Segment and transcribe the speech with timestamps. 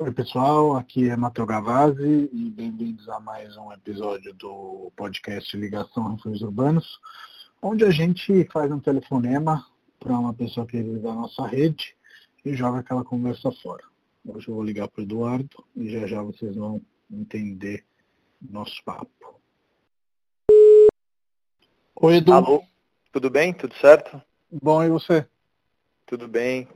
[0.00, 6.14] Oi pessoal, aqui é Matheus Gavazzi e bem-vindos a mais um episódio do podcast Ligação
[6.14, 7.00] Refúgios Urbanos,
[7.60, 9.66] onde a gente faz um telefonema
[9.98, 11.96] para uma pessoa querida da nossa rede
[12.44, 13.82] e joga aquela conversa fora.
[14.24, 16.80] Hoje eu vou ligar para o Eduardo e já já vocês vão
[17.10, 17.84] entender
[18.40, 19.40] nosso papo.
[21.96, 22.32] Oi Edu.
[22.34, 22.62] Alô,
[23.10, 23.52] tudo bem?
[23.52, 24.22] Tudo certo?
[24.62, 25.26] Bom, e você?
[26.08, 26.66] Tudo bem.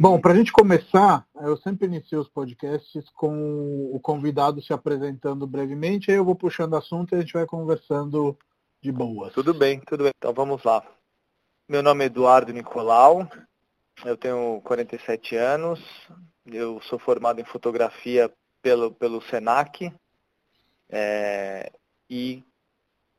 [0.00, 5.46] Bom, para a gente começar, eu sempre inicio os podcasts com o convidado se apresentando
[5.46, 8.34] brevemente, aí eu vou puxando assunto e a gente vai conversando
[8.80, 9.34] de boas.
[9.34, 10.12] Tudo bem, tudo bem.
[10.16, 10.82] Então vamos lá.
[11.68, 13.28] Meu nome é Eduardo Nicolau,
[14.06, 15.84] eu tenho 47 anos,
[16.46, 18.32] eu sou formado em fotografia
[18.62, 19.92] pelo, pelo SENAC
[20.88, 21.70] é,
[22.08, 22.42] e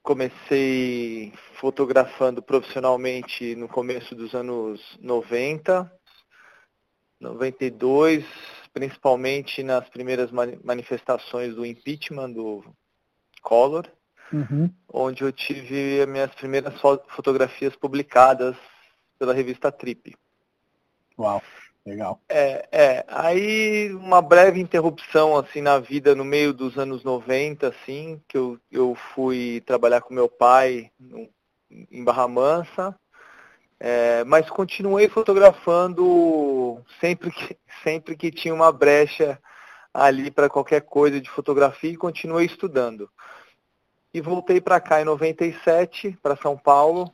[0.01, 5.91] comecei fotografando profissionalmente no começo dos anos 90,
[7.19, 8.25] 92,
[8.73, 10.31] principalmente nas primeiras
[10.63, 12.63] manifestações do impeachment do
[13.41, 13.85] Collor,
[14.31, 14.73] uhum.
[14.91, 18.55] onde eu tive as minhas primeiras fotografias publicadas
[19.17, 20.15] pela revista Trip.
[21.17, 21.41] Uau!
[21.89, 22.21] Legal.
[22.29, 28.21] É, é, aí uma breve interrupção assim na vida no meio dos anos 90, assim,
[28.27, 31.27] que eu, eu fui trabalhar com meu pai no,
[31.91, 32.95] em Barra Mansa,
[33.79, 39.39] é, mas continuei fotografando sempre que, sempre que tinha uma brecha
[39.91, 43.09] ali para qualquer coisa de fotografia e continuei estudando.
[44.13, 47.11] E voltei para cá em 97, para São Paulo,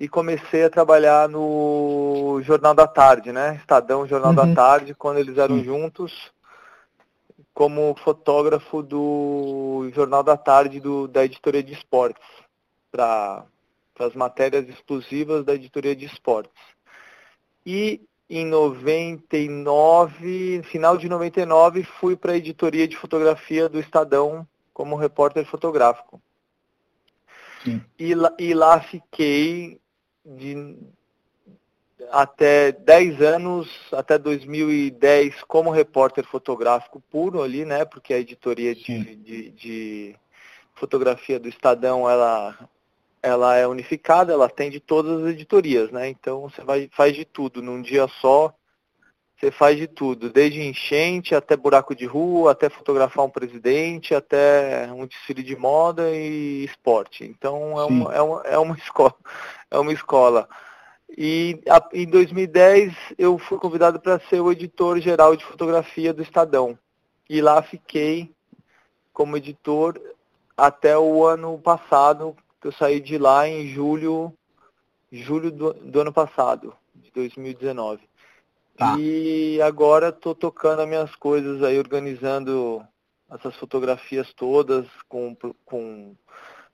[0.00, 3.56] e comecei a trabalhar no Jornal da Tarde, né?
[3.56, 4.36] Estadão Jornal uhum.
[4.36, 5.64] da Tarde, quando eles eram Sim.
[5.64, 6.32] juntos,
[7.52, 12.26] como fotógrafo do Jornal da Tarde do, da editoria de esportes,
[12.90, 13.44] para
[13.98, 16.62] as matérias exclusivas da editoria de esportes.
[17.66, 24.96] E em 99, final de 99, fui para a editoria de fotografia do Estadão como
[24.96, 26.22] repórter fotográfico.
[27.98, 29.78] E, e, lá fiquei
[30.24, 30.76] de
[32.10, 37.84] até 10 anos, até 2010, como repórter fotográfico puro ali, né?
[37.84, 40.16] Porque a editoria de, de, de,
[40.74, 42.58] fotografia do Estadão, ela,
[43.22, 46.08] ela é unificada, ela atende todas as editorias, né?
[46.08, 48.54] Então você vai, faz de tudo, num dia só,
[49.40, 54.86] você faz de tudo, desde enchente até buraco de rua, até fotografar um presidente, até
[54.92, 57.24] um desfile de moda e esporte.
[57.24, 59.14] Então é uma, é uma, é uma escola,
[59.70, 60.46] é uma escola.
[61.16, 66.22] E a, em 2010 eu fui convidado para ser o editor geral de fotografia do
[66.22, 66.78] Estadão.
[67.28, 68.30] E lá fiquei
[69.10, 69.98] como editor
[70.54, 74.34] até o ano passado, eu saí de lá em julho,
[75.10, 78.09] julho do, do ano passado, de 2019.
[78.80, 78.96] Tá.
[78.98, 82.82] E agora estou tocando as minhas coisas aí, organizando
[83.30, 85.36] essas fotografias todas com,
[85.66, 86.16] com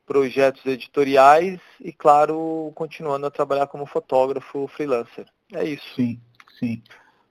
[0.07, 5.27] projetos editoriais e, claro, continuando a trabalhar como fotógrafo freelancer.
[5.53, 5.97] É isso.
[5.97, 6.21] Sim,
[6.61, 6.81] sim.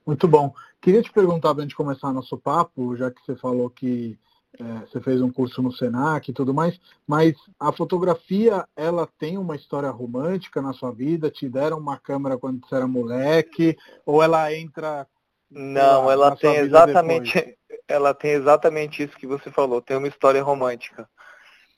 [0.06, 0.52] Muito bom.
[0.78, 4.18] Queria te perguntar, antes de começar nosso papo, já que você falou que
[4.58, 9.36] é, você fez um curso no Senac e tudo mais, mas a fotografia, ela tem
[9.36, 11.30] uma história romântica na sua vida?
[11.30, 13.76] Te deram uma câmera quando você era moleque?
[14.04, 15.06] Ou ela entra...
[15.50, 17.56] Não, ela tem exatamente...
[17.88, 21.08] Ela tem exatamente isso que você falou, tem uma história romântica.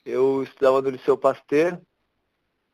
[0.03, 1.79] Eu estudava no Liceu Pasteur,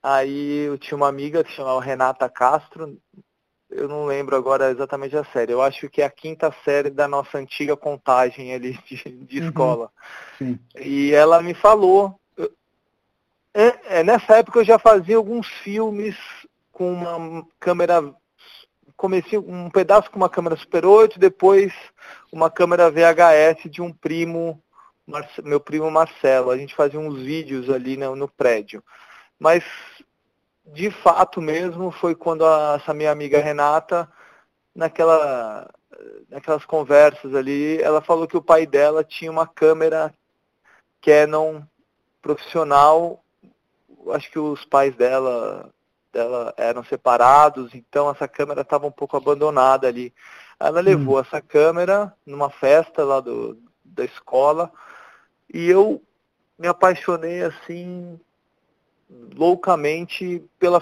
[0.02, 2.98] aí eu tinha uma amiga que chamava Renata Castro,
[3.76, 7.08] eu não lembro agora exatamente a série, eu acho que é a quinta série da
[7.08, 9.48] nossa antiga contagem ali de, de uhum.
[9.48, 9.92] escola.
[10.38, 10.60] Sim.
[10.80, 12.20] E ela me falou,
[13.54, 16.16] é, é, nessa época eu já fazia alguns filmes
[16.72, 18.14] com uma câmera,
[18.98, 21.74] comecei um pedaço com uma câmera Super 8, depois
[22.32, 24.62] uma câmera VHS de um primo
[25.44, 26.52] meu primo Marcelo.
[26.52, 28.84] A gente fazia uns vídeos ali no, no prédio.
[29.40, 29.64] Mas,
[30.68, 34.10] de fato mesmo, foi quando a, essa minha amiga Renata,
[34.74, 35.70] naquela,
[36.30, 40.14] naquelas conversas ali, ela falou que o pai dela tinha uma câmera
[41.02, 41.62] Canon
[42.22, 43.24] profissional.
[44.10, 45.72] Acho que os pais dela,
[46.12, 50.14] dela eram separados, então essa câmera estava um pouco abandonada ali.
[50.60, 51.20] Ela levou hum.
[51.20, 54.72] essa câmera numa festa lá do, da escola
[55.54, 56.02] e eu
[56.58, 58.20] me apaixonei assim
[59.10, 60.78] loucamente pela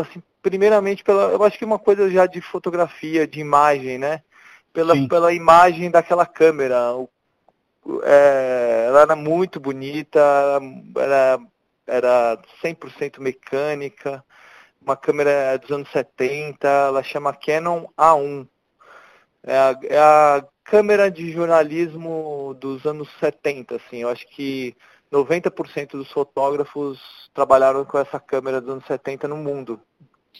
[0.00, 4.22] assim, primeiramente pela eu acho que uma coisa já de fotografia de imagem né?
[4.72, 6.94] Pela pela imagem daquela câmera.
[6.94, 7.08] O,
[8.02, 10.20] é, ela era muito bonita
[10.96, 11.38] era
[11.86, 14.24] era 100% mecânica
[14.80, 18.46] uma câmera dos anos 70 ela chama Canon A1
[19.46, 23.98] é a, é a câmera de jornalismo dos anos 70, assim.
[23.98, 24.74] Eu acho que
[25.14, 27.00] 90% dos fotógrafos
[27.32, 29.80] trabalharam com essa câmera dos anos 70 no mundo.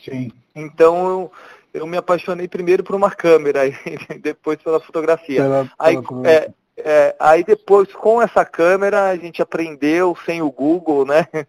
[0.04, 0.32] Sim.
[0.54, 1.32] Então eu,
[1.72, 3.74] eu me apaixonei primeiro por uma câmera e
[4.20, 5.42] depois pela fotografia.
[5.42, 6.28] Pela, aí, pela...
[6.28, 11.26] É, é, aí depois com essa câmera a gente aprendeu sem o Google, né?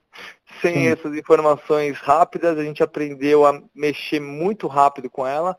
[0.62, 0.88] Sem Sim.
[0.88, 5.58] essas informações rápidas, a gente aprendeu a mexer muito rápido com ela.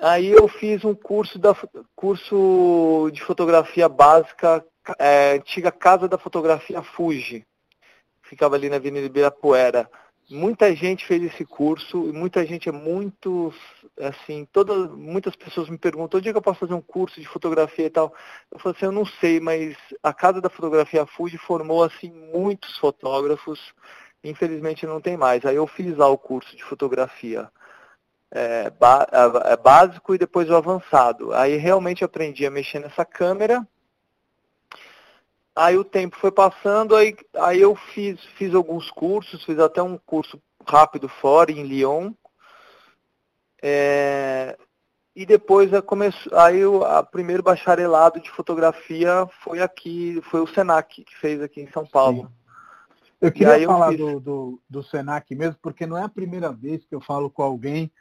[0.00, 1.56] Aí eu fiz um curso da
[1.96, 4.64] curso de fotografia básica,
[4.98, 7.46] é, antiga Casa da Fotografia Fuji.
[8.22, 9.88] Ficava ali na Avenida Ibirapuera.
[10.30, 13.52] Muita gente fez esse curso e muita gente é muito,
[14.00, 17.28] assim, todas, muitas pessoas me perguntam onde é que eu posso fazer um curso de
[17.28, 18.14] fotografia e tal.
[18.50, 22.78] Eu falo assim, eu não sei, mas a Casa da Fotografia Fuji formou, assim, muitos
[22.78, 23.60] fotógrafos.
[24.22, 25.44] Infelizmente não tem mais.
[25.44, 27.50] Aí eu fiz lá o curso de fotografia
[28.34, 31.34] é, é, básico e depois o avançado.
[31.34, 33.66] Aí realmente aprendi a mexer nessa câmera
[35.56, 39.96] Aí o tempo foi passando, aí, aí eu fiz, fiz alguns cursos, fiz até um
[39.98, 42.12] curso rápido fora, em Lyon.
[43.62, 44.58] É,
[45.14, 51.16] e depois começou, aí o primeiro bacharelado de fotografia foi aqui, foi o Senac que
[51.18, 52.22] fez aqui em São Paulo.
[52.22, 52.28] Sim.
[53.20, 53.98] Eu queria falar fiz...
[53.98, 57.42] do, do, do, Senac mesmo, porque não é a primeira vez que eu falo com
[57.42, 57.92] alguém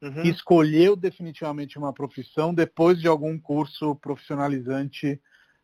[0.00, 0.22] uhum.
[0.22, 5.20] que escolheu definitivamente uma profissão depois de algum curso profissionalizante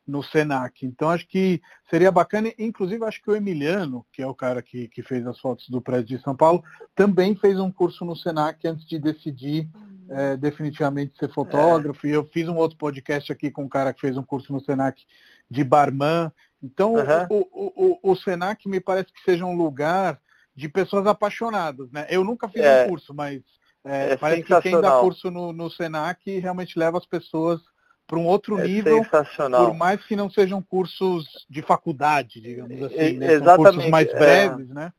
[0.08, 0.87] no Senac.
[0.87, 1.60] Então acho que
[1.90, 5.38] seria bacana, inclusive acho que o Emiliano, que é o cara que, que fez as
[5.38, 6.64] fotos do prédio de São Paulo,
[6.94, 9.69] também fez um curso no Senac antes de decidir
[10.08, 12.06] é, definitivamente ser fotógrafo.
[12.06, 12.10] É.
[12.10, 14.60] E eu fiz um outro podcast aqui com um cara que fez um curso no
[14.60, 15.05] Senac
[15.50, 16.32] de barman.
[16.62, 17.46] Então uhum.
[17.52, 20.19] o, o, o, Senac me parece que seja um lugar
[20.56, 21.93] de pessoas apaixonadas.
[21.93, 22.06] Né?
[22.08, 22.87] Eu nunca fiz é.
[22.87, 23.43] um curso, mas
[23.84, 27.61] é, é parece que quem dá curso no, no Senac realmente leva as pessoas
[28.08, 33.19] para um outro é nível, por mais que não sejam cursos de faculdade, digamos assim,
[33.19, 33.34] né?
[33.34, 34.19] Exatamente, cursos mais é.
[34.19, 34.93] breves, é, né?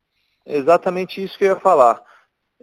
[0.46, 2.02] Exatamente isso que eu ia falar.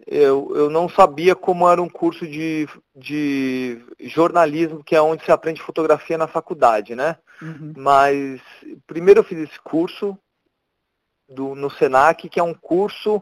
[0.06, 5.32] Eu, eu não sabia como era um curso de, de jornalismo, que é onde se
[5.32, 7.16] aprende fotografia na faculdade, né?
[7.42, 7.72] Uhum.
[7.76, 8.40] Mas
[8.86, 10.16] primeiro eu fiz esse curso
[11.28, 13.20] do, no Senac, que é um curso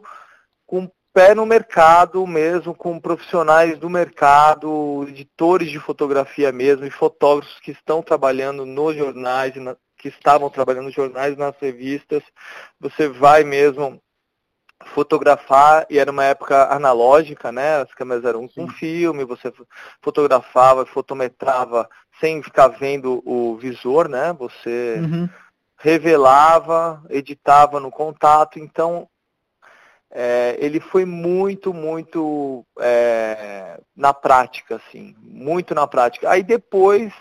[0.67, 7.61] com pé no mercado mesmo, com profissionais do mercado, editores de fotografia mesmo, e fotógrafos
[7.61, 9.55] que estão trabalhando nos jornais,
[9.97, 12.21] que estavam trabalhando nos jornais, nas revistas.
[12.81, 14.03] Você vai mesmo
[14.87, 17.77] fotografar, e era uma época analógica, né?
[17.77, 19.53] As câmeras eram com filme, você
[20.03, 21.89] fotografava, fotometrava
[22.21, 24.33] sem ficar vendo o visor, né?
[24.33, 25.29] Você uhum.
[25.79, 29.09] revelava, editava no contato, então
[30.17, 36.31] é, ele foi muito, muito é, na prática, assim, muito na prática.
[36.31, 37.13] Aí depois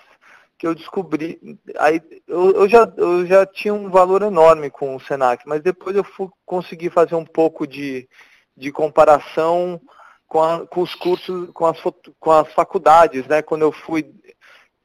[0.59, 4.99] que eu descobri, aí eu, eu, já, eu já tinha um valor enorme com o
[4.99, 8.07] Senac, mas depois eu fui, consegui fazer um pouco de,
[8.55, 9.81] de comparação
[10.27, 11.81] com, a, com os cursos, com as,
[12.19, 13.41] com as faculdades, né?
[13.41, 14.13] Quando eu fui,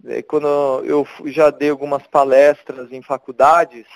[0.06, 0.46] é, quando
[0.82, 3.86] eu já dei algumas palestras em faculdades,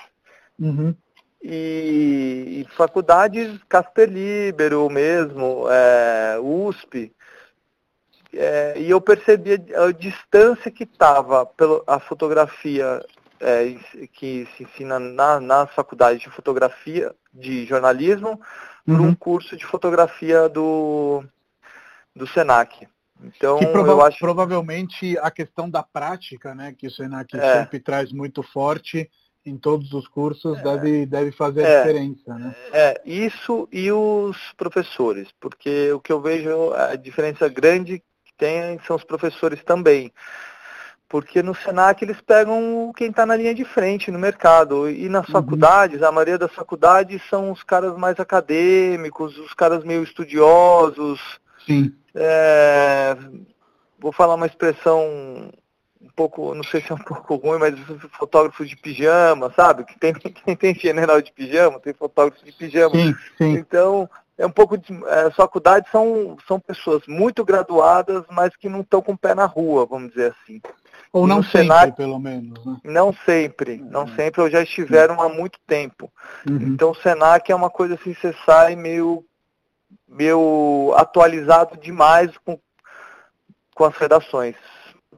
[0.61, 0.95] uhum
[1.43, 7.13] e, e faculdades Casper Libero mesmo, é, USP,
[8.33, 11.51] é, e eu percebi a, a distância que estava
[11.87, 13.05] a fotografia
[13.41, 13.77] é,
[14.13, 18.41] que se ensina na, nas faculdades de fotografia, de jornalismo,
[18.87, 18.97] uhum.
[18.97, 21.25] para um curso de fotografia do,
[22.15, 22.87] do SENAC.
[23.21, 24.19] Então, prova eu acho...
[24.19, 27.61] provavelmente a questão da prática, né, que o SENAC é.
[27.61, 29.11] sempre traz muito forte,
[29.45, 32.55] em todos os cursos é, deve, deve fazer é, a diferença, né?
[32.73, 38.79] É, isso e os professores, porque o que eu vejo, a diferença grande que tem
[38.87, 40.13] são os professores também.
[41.09, 44.89] Porque no Senac eles pegam quem está na linha de frente no mercado.
[44.89, 45.33] E nas uhum.
[45.33, 51.21] faculdades, a maioria das faculdades são os caras mais acadêmicos, os caras meio estudiosos.
[51.67, 51.93] Sim.
[52.15, 53.15] É,
[53.99, 55.53] vou falar uma expressão
[56.03, 57.75] um pouco, não sei se é um pouco ruim, mas
[58.19, 59.85] fotógrafos de pijama, sabe?
[59.85, 60.13] Que tem,
[60.45, 62.95] tem, tem general de pijama, tem fotógrafos de pijama.
[62.95, 63.53] Sim, sim.
[63.55, 64.93] Então, é um pouco de.
[65.07, 69.47] É, faculdade são, são pessoas muito graduadas, mas que não estão com o pé na
[69.47, 70.61] rua, vamos dizer assim.
[71.13, 72.65] Ou não sempre, Senac, pelo menos.
[72.65, 72.77] Né?
[72.85, 74.15] Não sempre, não uhum.
[74.17, 76.11] sempre, ou já estiveram há muito tempo.
[76.49, 76.57] Uhum.
[76.57, 79.23] Então o Senac é uma coisa assim, você sai meio,
[80.09, 82.59] meio atualizado demais com,
[83.75, 84.57] com as redações.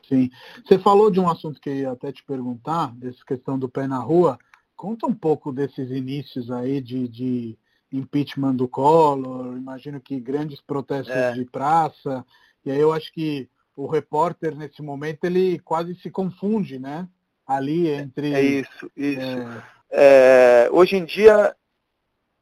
[0.08, 0.30] Sim.
[0.64, 3.86] Você falou de um assunto que eu ia até te perguntar, dessa questão do pé
[3.86, 4.38] na rua.
[4.76, 7.58] Conta um pouco desses inícios aí de, de
[7.92, 11.32] impeachment do Collor, imagino que grandes protestos é.
[11.32, 12.24] de praça,
[12.64, 17.08] e aí eu acho que o repórter nesse momento ele quase se confunde, né?
[17.46, 18.32] Ali entre.
[18.32, 19.20] É isso, isso.
[19.20, 19.74] É...
[19.96, 21.54] É, hoje em dia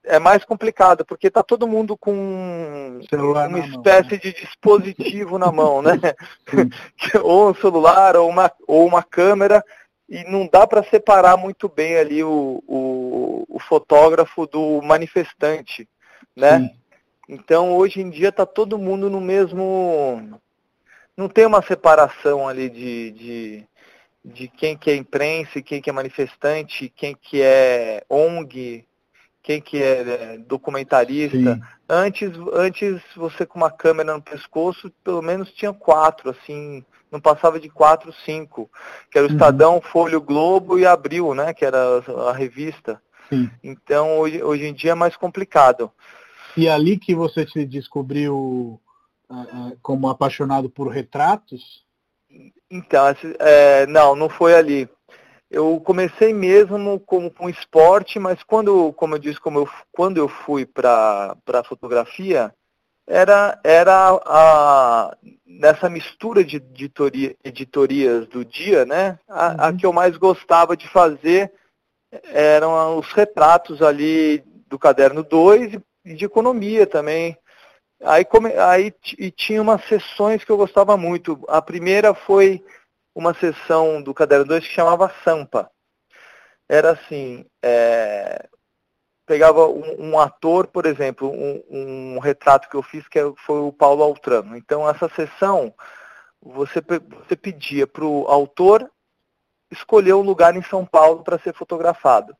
[0.04, 4.18] é mais complicado, porque está todo mundo com celular uma espécie mão, né?
[4.18, 5.92] de dispositivo na mão, né?
[7.22, 9.64] ou um celular, ou uma, ou uma câmera,
[10.08, 15.88] e não dá para separar muito bem ali o, o, o, fotógrafo do manifestante,
[16.36, 16.58] né?
[16.58, 16.70] Sim.
[17.28, 20.38] Então hoje em dia está todo mundo no mesmo.
[21.16, 23.68] Não tem uma separação ali de, de,
[24.24, 28.84] de quem que é imprensa e quem que é manifestante, quem que é ONG,
[29.42, 31.60] quem que é, é documentarista.
[31.88, 37.58] Antes, antes você com uma câmera no pescoço, pelo menos tinha quatro, assim, não passava
[37.58, 38.70] de quatro, cinco,
[39.10, 39.36] que era o uhum.
[39.36, 41.78] Estadão, Folha, Globo e Abril, né, que era
[42.28, 43.02] a revista.
[43.28, 43.50] Sim.
[43.62, 45.90] Então, hoje, hoje em dia é mais complicado.
[46.56, 48.80] E ali que você se descobriu
[49.28, 51.82] uh, como apaixonado por retratos?
[52.70, 53.04] Então,
[53.38, 54.88] é, não, não foi ali
[55.52, 60.26] eu comecei mesmo com, com esporte, mas quando, como eu disse, como eu, quando eu
[60.26, 62.54] fui para a fotografia,
[63.06, 65.14] era, era a,
[65.46, 69.18] nessa mistura de editoria, editorias do dia, né?
[69.28, 69.56] A, uhum.
[69.58, 71.52] a, que eu mais gostava de fazer
[72.32, 75.74] eram os retratos ali do caderno 2
[76.06, 77.36] e de economia também.
[78.02, 81.44] Aí, come, aí e tinha umas sessões que eu gostava muito.
[81.46, 82.64] A primeira foi
[83.14, 85.70] uma sessão do Caderno 2 que chamava Sampa.
[86.68, 88.48] Era assim, é,
[89.26, 93.72] pegava um, um, ator, por exemplo, um, um, retrato que eu fiz que foi o
[93.72, 94.56] Paulo Altrano.
[94.56, 95.74] Então essa sessão,
[96.40, 96.80] você,
[97.26, 98.90] você pedia para o autor
[99.70, 102.36] escolher um lugar em São Paulo para ser fotografado.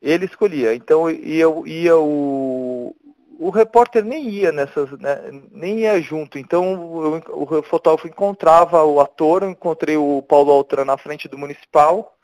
[0.00, 0.74] Ele escolhia.
[0.74, 2.94] Então ia, ia o,
[3.38, 6.38] o repórter nem ia nessas, né, nem ia junto.
[6.38, 11.38] Então eu, o fotógrafo encontrava o ator, eu encontrei o Paulo Altran na frente do
[11.38, 12.16] municipal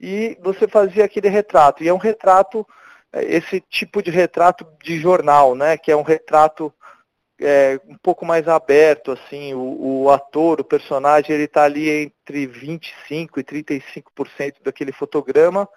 [0.00, 1.84] e você fazia aquele retrato.
[1.84, 2.66] E é um retrato,
[3.12, 5.78] é, esse tipo de retrato de jornal, né?
[5.78, 6.72] Que é um retrato
[7.40, 12.46] é, um pouco mais aberto, assim, o, o ator, o personagem, ele está ali entre
[12.46, 15.68] 25% e 35% daquele fotograma,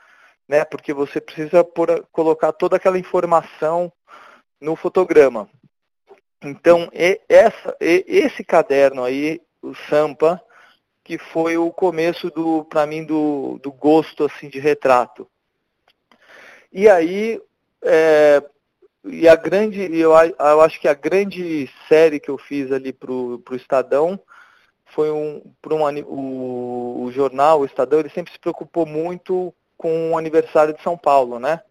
[0.48, 0.66] né?
[0.66, 3.92] Porque você precisa por, colocar toda aquela informação
[4.60, 5.50] no fotograma.
[6.42, 6.90] Então,
[7.28, 10.42] essa, esse caderno aí, o Sampa,
[11.04, 15.28] que foi o começo do, para mim, do, do gosto assim de retrato.
[16.72, 17.42] E aí,
[17.84, 18.44] é,
[19.06, 23.12] e a grande, eu, eu acho que a grande série que eu fiz ali para
[23.12, 24.20] o Estadão
[24.88, 30.12] foi um, para um, o, o jornal, o Estadão, ele sempre se preocupou muito com
[30.12, 31.62] o aniversário de São Paulo, né?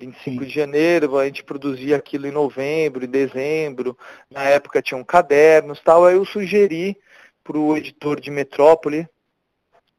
[0.00, 3.96] 25 de janeiro, a gente produzia aquilo em novembro, em dezembro,
[4.30, 6.98] na época tinham cadernos tal, aí eu sugeri
[7.44, 9.06] para o editor de Metrópole,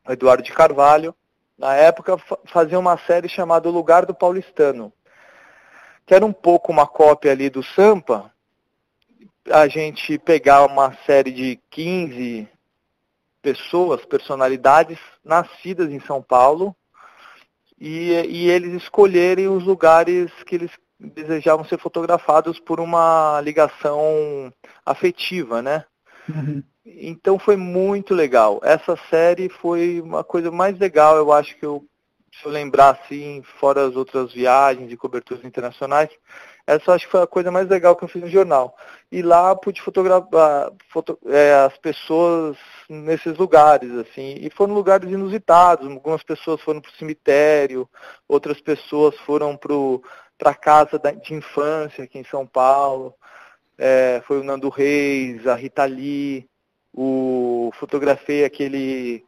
[0.10, 1.14] Eduardo de Carvalho,
[1.56, 4.92] na época fazer uma série chamada O Lugar do Paulistano,
[6.04, 8.34] que era um pouco uma cópia ali do Sampa,
[9.52, 12.48] a gente pegar uma série de 15
[13.40, 16.76] pessoas, personalidades nascidas em São Paulo,
[17.82, 20.70] e, e eles escolherem os lugares que eles
[21.00, 24.54] desejavam ser fotografados por uma ligação
[24.86, 25.84] afetiva, né?
[26.30, 26.64] Uhum.
[26.86, 28.60] Então foi muito legal.
[28.64, 31.84] Essa série foi uma coisa mais legal, eu acho que eu,
[32.32, 36.10] se eu lembrar assim, fora as outras viagens e coberturas internacionais,
[36.66, 38.76] essa acho que foi a coisa mais legal que eu fiz no jornal.
[39.12, 42.58] E lá pude fotografar foto, é, as pessoas
[42.90, 44.36] nesses lugares, assim.
[44.40, 45.90] E foram lugares inusitados.
[45.90, 47.90] Algumas pessoas foram para o cemitério,
[48.28, 53.14] outras pessoas foram para a casa de infância aqui em São Paulo.
[53.78, 56.48] É, foi o Nando Reis, a Rita Lee,
[56.94, 59.26] o fotografei aquele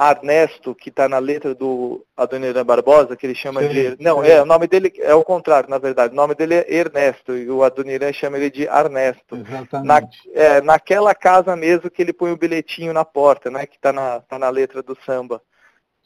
[0.00, 3.96] Arnesto, que está na letra do Adoniran Barbosa, que ele chama sim, de.
[4.00, 4.30] Não, sim.
[4.30, 6.14] é, o nome dele é o contrário, na verdade.
[6.14, 9.36] O nome dele é Ernesto, e o Adoniran chama ele de Arnesto.
[9.36, 9.84] Exatamente.
[9.84, 10.00] Na,
[10.32, 13.66] é, naquela casa mesmo que ele põe o bilhetinho na porta, né?
[13.66, 15.42] Que está na, tá na letra do samba.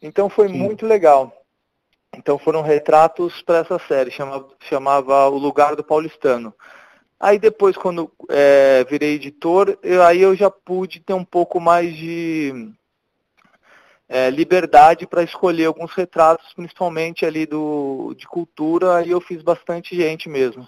[0.03, 0.55] Então foi sim.
[0.55, 1.33] muito legal.
[2.19, 6.53] Então foram retratos para essa série, chamava, chamava O Lugar do Paulistano.
[7.21, 11.95] Aí depois, quando é, virei editor, eu, aí eu já pude ter um pouco mais
[11.95, 12.75] de
[14.09, 19.97] é, liberdade para escolher alguns retratos, principalmente ali do, de cultura, aí eu fiz bastante
[19.97, 20.67] gente mesmo.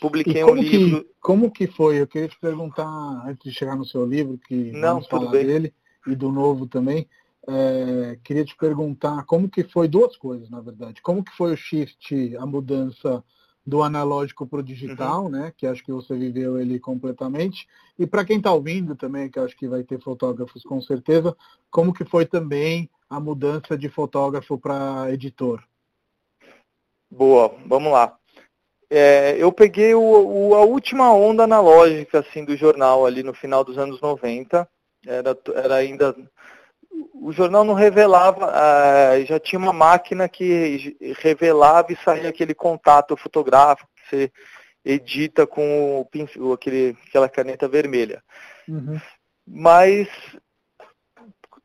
[0.00, 1.04] Publiquei um livro.
[1.04, 2.00] Que, como que foi?
[2.00, 2.86] Eu queria te perguntar,
[3.26, 5.46] antes de chegar no seu livro, que Não, vamos falar bem.
[5.46, 5.74] dele,
[6.06, 7.08] e do novo também,
[7.48, 11.00] é, queria te perguntar como que foi duas coisas, na verdade.
[11.02, 13.22] Como que foi o shift, a mudança
[13.66, 15.30] do analógico para o digital, uhum.
[15.30, 15.52] né?
[15.56, 17.66] Que acho que você viveu ele completamente.
[17.98, 21.34] E para quem está ouvindo também, que acho que vai ter fotógrafos com certeza,
[21.70, 25.62] como que foi também a mudança de fotógrafo para editor?
[27.10, 28.16] Boa, vamos lá.
[28.90, 33.64] É, eu peguei o, o, a última onda analógica assim do jornal ali no final
[33.64, 34.68] dos anos 90.
[35.06, 36.14] Era, era ainda
[37.14, 43.16] o jornal não revelava, uh, já tinha uma máquina que revelava e saía aquele contato
[43.16, 44.32] fotográfico que você
[44.84, 48.22] edita com o pincel, aquele, aquela caneta vermelha.
[48.68, 49.00] Uhum.
[49.46, 50.08] Mas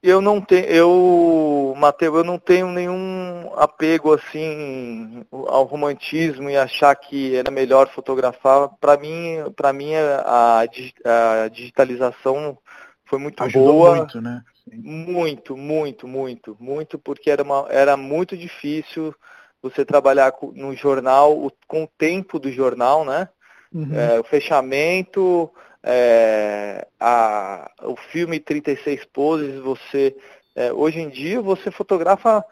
[0.01, 6.95] eu não tenho, eu, Mateus, eu não tenho nenhum apego assim ao romantismo e achar
[6.95, 8.69] que era melhor fotografar.
[8.79, 12.57] Para mim, para mim a, a digitalização
[13.03, 13.95] foi muito Ajudou boa.
[13.97, 14.41] Muito, né?
[14.73, 19.13] Muito, muito, muito, muito, porque era, uma, era muito difícil
[19.61, 23.29] você trabalhar no jornal, com o tempo do jornal, né?
[23.73, 23.93] Uhum.
[23.93, 25.51] É, o fechamento,
[25.83, 30.15] é, a, o filme 36 poses, você.
[30.55, 32.43] É, hoje em dia você fotografa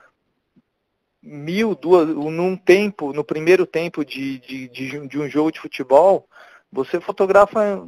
[1.21, 6.27] mil, duas, num tempo, no primeiro tempo de, de, de, de um jogo de futebol,
[6.71, 7.85] você fotografa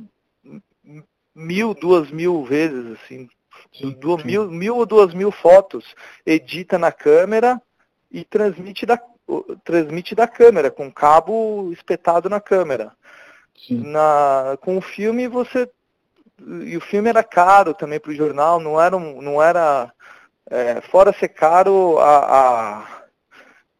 [1.33, 3.29] mil, duas mil vezes, assim,
[3.73, 3.97] sim.
[4.25, 5.95] Mil, mil ou duas mil fotos,
[6.25, 7.61] edita na câmera
[8.11, 8.99] e transmite da,
[9.63, 12.91] transmite da câmera, com cabo espetado na câmera.
[13.69, 15.69] Na, com o filme você.
[16.63, 18.97] E o filme era caro também para o jornal, não era.
[18.97, 19.91] Não era
[20.49, 22.87] é, fora ser caro, a, a,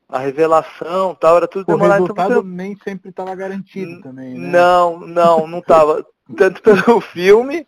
[0.09, 2.01] a, revelação tal, era tudo demorado.
[2.01, 2.49] O resultado então, você...
[2.49, 4.49] nem sempre estava garantido também, né?
[4.51, 6.05] Não, não, não estava.
[6.37, 7.65] Tanto pelo filme,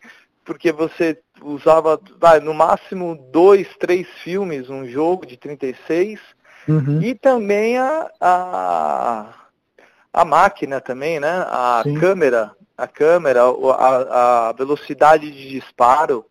[0.52, 6.20] porque você usava, vai, no máximo dois, três filmes, um jogo de 36,
[6.68, 7.02] uhum.
[7.02, 9.34] e também a, a,
[10.12, 11.46] a, máquina também, né?
[11.48, 11.98] A Sim.
[11.98, 16.26] câmera, a câmera, a, a velocidade de disparo,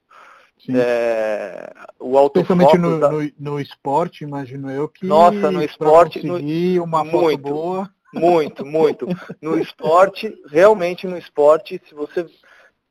[0.69, 3.11] é, o Principalmente no, da...
[3.11, 6.37] no, no, esporte, imagino eu que Nossa, no esporte no...
[6.85, 7.91] uma foto muito, boa.
[8.13, 9.06] Muito, muito.
[9.41, 12.26] No esporte, realmente no esporte, se você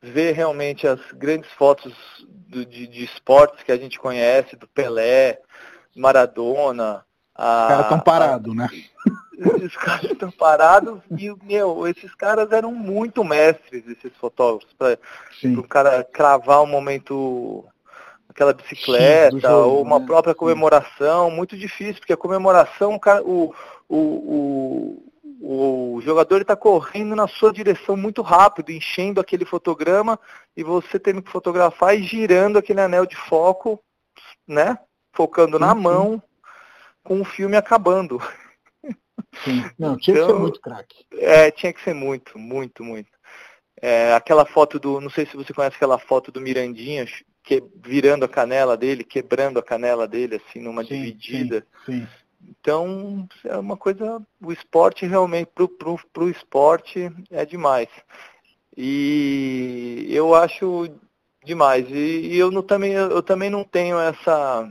[0.02, 1.94] ver realmente as grandes fotos
[2.28, 5.40] do, de, de, esportes que a gente conhece, do Pelé,
[5.96, 7.06] Maradona.
[7.36, 8.70] A, os caras estão parados, né?
[9.40, 14.98] Esses caras estão parados e, meu, esses caras eram muito mestres, esses fotógrafos, para
[15.46, 17.64] o cara cravar um momento,
[18.28, 20.06] aquela bicicleta, jogo, ou uma né?
[20.06, 23.56] própria comemoração, muito difícil, porque a comemoração, o,
[23.88, 25.09] o, o,
[25.42, 30.20] o jogador está correndo na sua direção muito rápido, enchendo aquele fotograma
[30.56, 33.82] e você tendo que fotografar e girando aquele anel de foco,
[34.48, 34.78] né?
[35.14, 35.82] Focando sim, na sim.
[35.82, 36.24] mão,
[37.04, 38.22] com o filme acabando.
[39.44, 39.64] Sim.
[39.78, 41.06] Não, tinha então, que ser então, muito craque.
[41.14, 43.10] É, tinha que ser muito, muito, muito.
[43.82, 47.06] É, aquela foto do, não sei se você conhece aquela foto do Mirandinha
[47.44, 51.66] que, virando a canela dele, quebrando a canela dele, assim, numa sim, dividida.
[51.86, 52.08] Sim, sim.
[52.42, 55.68] Então, é uma coisa, o esporte realmente, para
[56.14, 57.90] pro esporte, é demais.
[58.76, 60.90] E eu acho
[61.44, 61.90] demais.
[61.90, 64.70] E, e eu, não, também, eu também não tenho essa,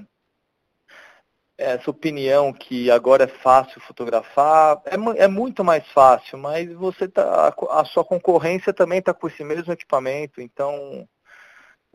[1.58, 4.80] essa opinião que agora é fácil fotografar.
[4.86, 9.26] É, é muito mais fácil, mas você tá, a, a sua concorrência também está com
[9.26, 11.06] esse mesmo equipamento, então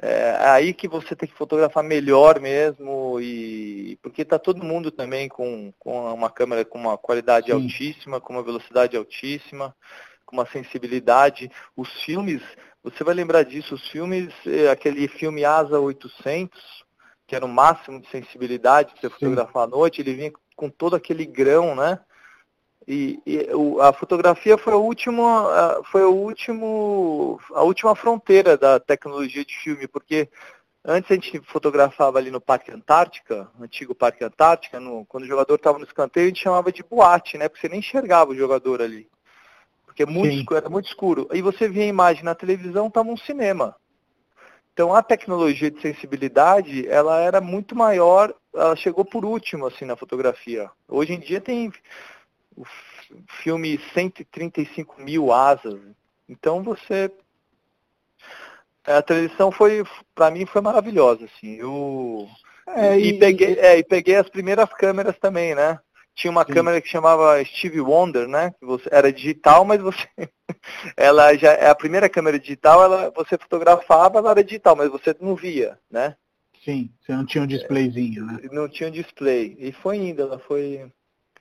[0.01, 5.29] é aí que você tem que fotografar melhor mesmo e porque está todo mundo também
[5.29, 7.53] com, com uma câmera com uma qualidade Sim.
[7.53, 9.75] altíssima, com uma velocidade altíssima,
[10.25, 11.51] com uma sensibilidade.
[11.77, 12.41] Os filmes,
[12.83, 16.83] você vai lembrar disso, os filmes, é, aquele filme Asa 800,
[17.27, 20.95] que era o máximo de sensibilidade que você fotografar à noite, ele vinha com todo
[20.95, 21.99] aquele grão, né?
[22.87, 23.47] E, e
[23.81, 29.87] a fotografia foi a última, foi o último, a última fronteira da tecnologia de filme,
[29.87, 30.29] porque
[30.83, 35.55] antes a gente fotografava ali no Parque Antártica, antigo Parque Antártica, no, quando o jogador
[35.55, 37.47] estava no escanteio, a gente chamava de boate, né?
[37.47, 39.07] Porque você nem enxergava o jogador ali.
[39.85, 41.27] Porque é muito, era muito escuro.
[41.31, 43.75] Aí você via a imagem na televisão, estava um cinema.
[44.73, 49.95] Então a tecnologia de sensibilidade, ela era muito maior, ela chegou por último assim na
[49.95, 50.69] fotografia.
[50.87, 51.71] Hoje em dia tem
[52.55, 52.65] o
[53.41, 55.79] filme 135 mil asas.
[56.27, 57.11] Então você.
[58.85, 61.55] A transição foi, para mim, foi maravilhosa, assim.
[61.55, 62.27] Eu.
[62.67, 65.79] É, e, e, peguei, é, e peguei as primeiras câmeras também, né?
[66.15, 66.53] Tinha uma sim.
[66.53, 68.51] câmera que chamava Steve Wonder, né?
[68.59, 70.07] Que você, era digital, mas você.
[70.95, 71.53] ela já.
[71.53, 75.79] É a primeira câmera digital, ela, você fotografava, ela era digital, mas você não via,
[75.89, 76.15] né?
[76.63, 78.39] Sim, você não tinha um displayzinho, né?
[78.51, 79.55] Não tinha um display.
[79.59, 80.89] E foi indo, ela foi,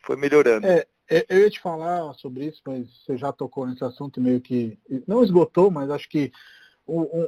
[0.00, 0.66] foi melhorando.
[0.66, 0.84] É,
[1.28, 5.22] eu ia te falar sobre isso, mas você já tocou nesse assunto meio que não
[5.22, 6.32] esgotou, mas acho que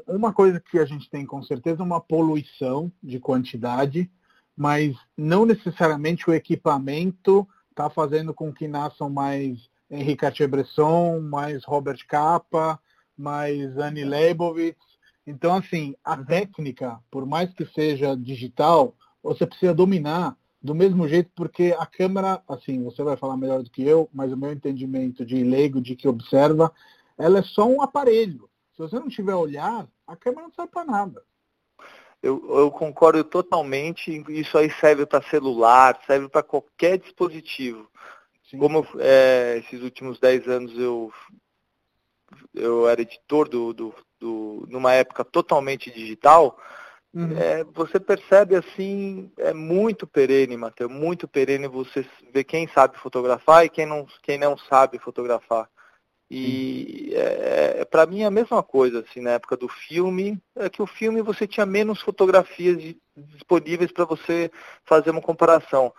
[0.07, 4.11] uma coisa que a gente tem com certeza é uma poluição de quantidade,
[4.57, 12.05] mas não necessariamente o equipamento está fazendo com que nasçam mais Henri Cartier-Bresson, mais Robert
[12.09, 12.79] Capa,
[13.17, 14.79] mais Annie Leibovitz.
[15.27, 16.25] Então, assim, a uhum.
[16.25, 22.43] técnica, por mais que seja digital, você precisa dominar do mesmo jeito, porque a câmera,
[22.49, 25.95] assim, você vai falar melhor do que eu, mas o meu entendimento de leigo, de
[25.95, 26.73] que observa,
[27.19, 28.49] ela é só um aparelho.
[28.73, 31.23] Se você não tiver olhar, a câmera não serve para nada.
[32.23, 34.25] Eu, eu, concordo totalmente.
[34.31, 37.87] Isso aí serve para celular, serve para qualquer dispositivo.
[38.51, 38.57] Sim.
[38.57, 41.13] Como é, esses últimos 10 anos eu,
[42.55, 46.59] eu era editor do, do, do numa época totalmente digital,
[47.15, 47.39] uhum.
[47.39, 53.65] é, você percebe assim, é muito perene, Matheus, muito perene você ver quem sabe fotografar
[53.65, 55.69] e quem não, quem não sabe fotografar.
[56.31, 60.69] E é, é para mim é a mesma coisa, assim, na época do filme, é
[60.69, 64.51] que o filme você tinha menos fotografias de, disponíveis para você
[64.85, 65.93] fazer uma comparação.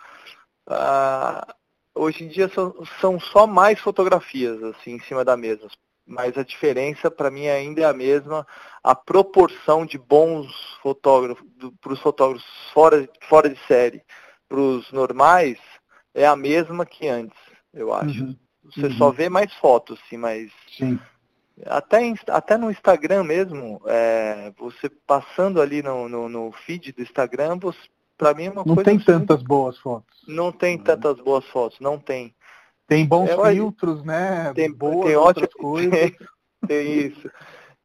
[0.66, 1.54] Ah,
[1.94, 5.68] hoje em dia são, são só mais fotografias, assim, em cima da mesa.
[6.06, 8.46] Mas a diferença para mim ainda é a mesma.
[8.82, 10.46] A proporção de bons
[10.80, 11.44] fotógrafos,
[11.80, 14.02] para os fotógrafos fora, fora de série,
[14.48, 15.58] para os normais,
[16.14, 17.38] é a mesma que antes,
[17.74, 18.22] eu acho.
[18.22, 18.36] Uhum.
[18.64, 18.92] Você uhum.
[18.92, 20.50] só vê mais fotos, sim, mas.
[20.76, 20.98] Sim.
[21.64, 27.58] Até, até no Instagram mesmo, é, você passando ali no, no, no, feed do Instagram,
[28.18, 28.76] para mim é uma não coisa.
[28.76, 30.22] Não tem tantas boas fotos.
[30.28, 32.34] Não tem tantas boas fotos, não tem.
[32.86, 34.52] Tem bons é, filtros, né?
[34.54, 35.90] Tem, boas tem outras coisas.
[35.90, 36.16] Tem,
[36.66, 37.30] tem isso.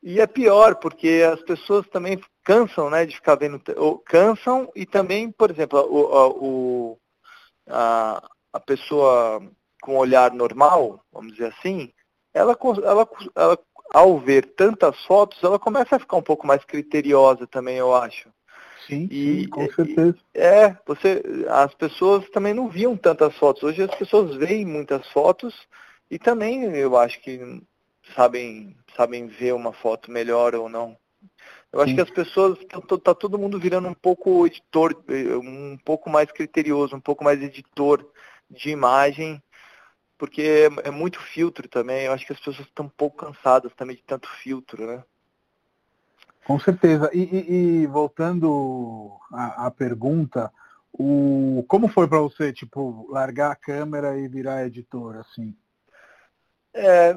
[0.04, 3.62] E é pior, porque as pessoas também cansam, né, de ficar vendo,
[4.06, 6.98] cansam e também, por exemplo, o, o
[7.70, 9.42] a, a pessoa
[9.82, 11.92] com olhar normal, vamos dizer assim,
[12.34, 13.60] ela, ela, ela,
[13.94, 18.30] ao ver tantas fotos, ela começa a ficar um pouco mais criteriosa também, eu acho.
[18.92, 20.18] Sim, e, sim com certeza.
[20.36, 23.64] E, é, você, as pessoas também não viam tantas fotos.
[23.64, 25.56] Hoje as pessoas veem muitas fotos
[26.10, 27.62] e também eu acho que
[28.14, 30.98] sabem, sabem ver uma foto melhor ou não.
[31.72, 31.96] Eu acho Sim.
[31.96, 34.94] que as pessoas, tá, tá, todo mundo virando um pouco editor,
[35.42, 38.06] um pouco mais criterioso, um pouco mais editor
[38.50, 39.42] de imagem
[40.18, 42.06] porque é, é muito filtro também.
[42.06, 45.04] Eu acho que as pessoas estão um pouco cansadas também de tanto filtro, né?
[46.46, 47.10] Com certeza.
[47.14, 50.52] E, e, e voltando à, à, pergunta,
[50.92, 55.56] o, como foi para você, tipo, largar a câmera e virar editor, assim?
[56.74, 57.16] É,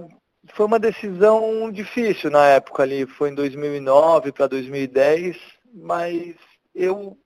[0.52, 5.36] foi uma decisão difícil na época ali, foi em 2009 para 2010,
[5.72, 6.34] mas
[6.74, 7.16] eu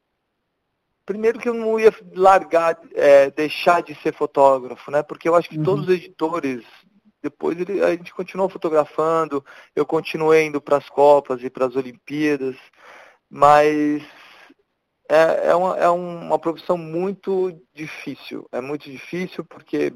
[1.08, 5.02] primeiro que eu não ia largar, é, deixar de ser fotógrafo, né?
[5.02, 5.64] Porque eu acho que uhum.
[5.64, 6.62] todos os editores,
[7.28, 9.44] depois ele, a gente continuou fotografando,
[9.76, 12.56] eu continuei indo para as Copas e para as Olimpíadas,
[13.28, 14.02] mas
[15.08, 18.48] é, é, uma, é uma profissão muito difícil.
[18.50, 19.92] É muito difícil porque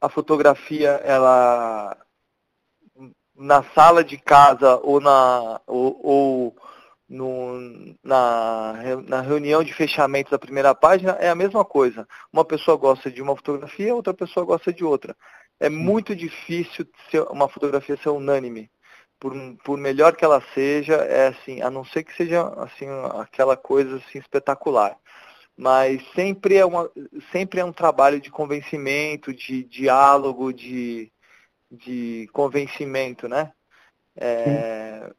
[0.00, 1.96] a fotografia, ela
[3.34, 6.56] na sala de casa ou na ou, ou
[7.10, 8.74] no, na,
[9.08, 12.06] na reunião de fechamento da primeira página é a mesma coisa.
[12.32, 15.16] Uma pessoa gosta de uma fotografia, outra pessoa gosta de outra.
[15.60, 18.70] É muito difícil ser, uma fotografia ser unânime.
[19.18, 22.86] Por, por melhor que ela seja, é assim, a não ser que seja assim
[23.18, 24.96] aquela coisa assim espetacular.
[25.54, 26.90] Mas sempre é, uma,
[27.30, 31.12] sempre é um trabalho de convencimento, de diálogo, de,
[31.70, 33.52] de convencimento, né?
[34.16, 35.12] É,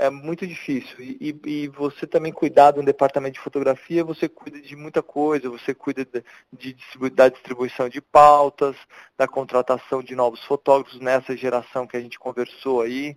[0.00, 0.96] é muito difícil.
[1.00, 5.50] E, e, você também cuidar de um departamento de fotografia, você cuida de muita coisa,
[5.50, 8.76] você cuida de, de da distribuição de pautas,
[9.16, 13.16] da contratação de novos fotógrafos nessa geração que a gente conversou aí.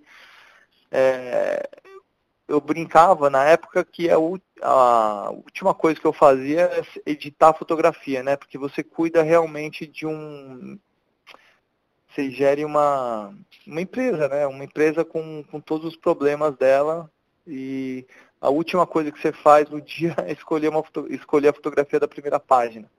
[0.91, 1.67] É,
[2.47, 4.17] eu brincava na época que a,
[4.61, 8.35] a, última coisa que eu fazia é editar fotografia, né?
[8.35, 10.77] Porque você cuida realmente de um
[12.13, 13.33] você gere uma,
[13.65, 14.45] uma empresa, né?
[14.45, 17.09] Uma empresa com, com todos os problemas dela
[17.47, 18.05] e
[18.39, 22.07] a última coisa que você faz no dia é escolher, uma, escolher a fotografia da
[22.07, 22.89] primeira página.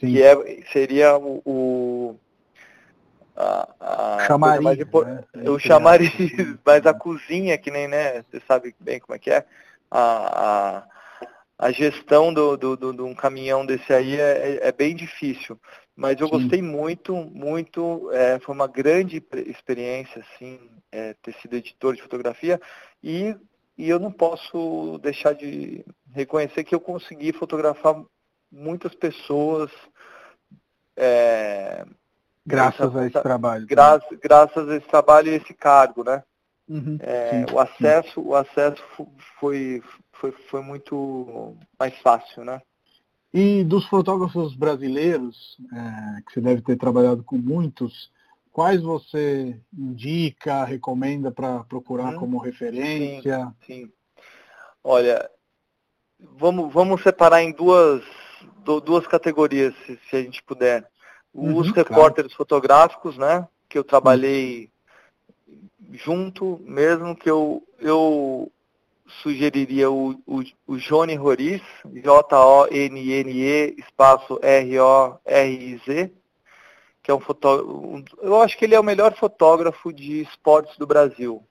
[0.00, 0.12] Sim.
[0.12, 2.16] Que é, seria o, o
[3.36, 5.24] a, a chamariz, mais, né?
[5.48, 6.12] o chamariz,
[6.64, 9.46] mas a cozinha, que nem, né, você sabe bem como é que é,
[9.90, 14.72] a, a, a gestão do, do, do, de um caminhão desse aí é, é, é
[14.72, 15.58] bem difícil.
[15.98, 16.38] Mas eu Sim.
[16.38, 20.60] gostei muito, muito, é, foi uma grande experiência, assim,
[20.92, 22.60] é, ter sido editor de fotografia
[23.02, 23.34] e,
[23.76, 28.00] e eu não posso deixar de reconhecer que eu consegui fotografar
[28.48, 29.72] muitas pessoas
[30.96, 31.84] é,
[32.46, 33.66] graças essa, a esse trabalho.
[33.66, 36.22] Gra graças a esse trabalho e esse cargo, né?
[36.68, 38.84] Uhum, é, o acesso, o acesso
[39.40, 39.82] foi,
[40.12, 42.62] foi, foi muito mais fácil, né?
[43.32, 48.10] E dos fotógrafos brasileiros, é, que você deve ter trabalhado com muitos,
[48.50, 53.52] quais você indica, recomenda para procurar hum, como referência?
[53.66, 53.92] Sim, sim.
[54.82, 55.30] Olha,
[56.18, 58.02] vamos, vamos separar em duas,
[58.84, 60.88] duas categorias, se, se a gente puder.
[61.32, 62.36] Os uhum, repórteres claro.
[62.38, 63.46] fotográficos, né?
[63.68, 64.70] Que eu trabalhei
[65.92, 68.50] junto mesmo, que eu, eu
[69.22, 76.12] sugeriria o, o, o Johnny Roriz, J-O-N-N-E, espaço R-O-R-I-Z,
[77.02, 78.04] que é um fotógrafo.
[78.20, 81.42] Eu acho que ele é o melhor fotógrafo de esportes do Brasil.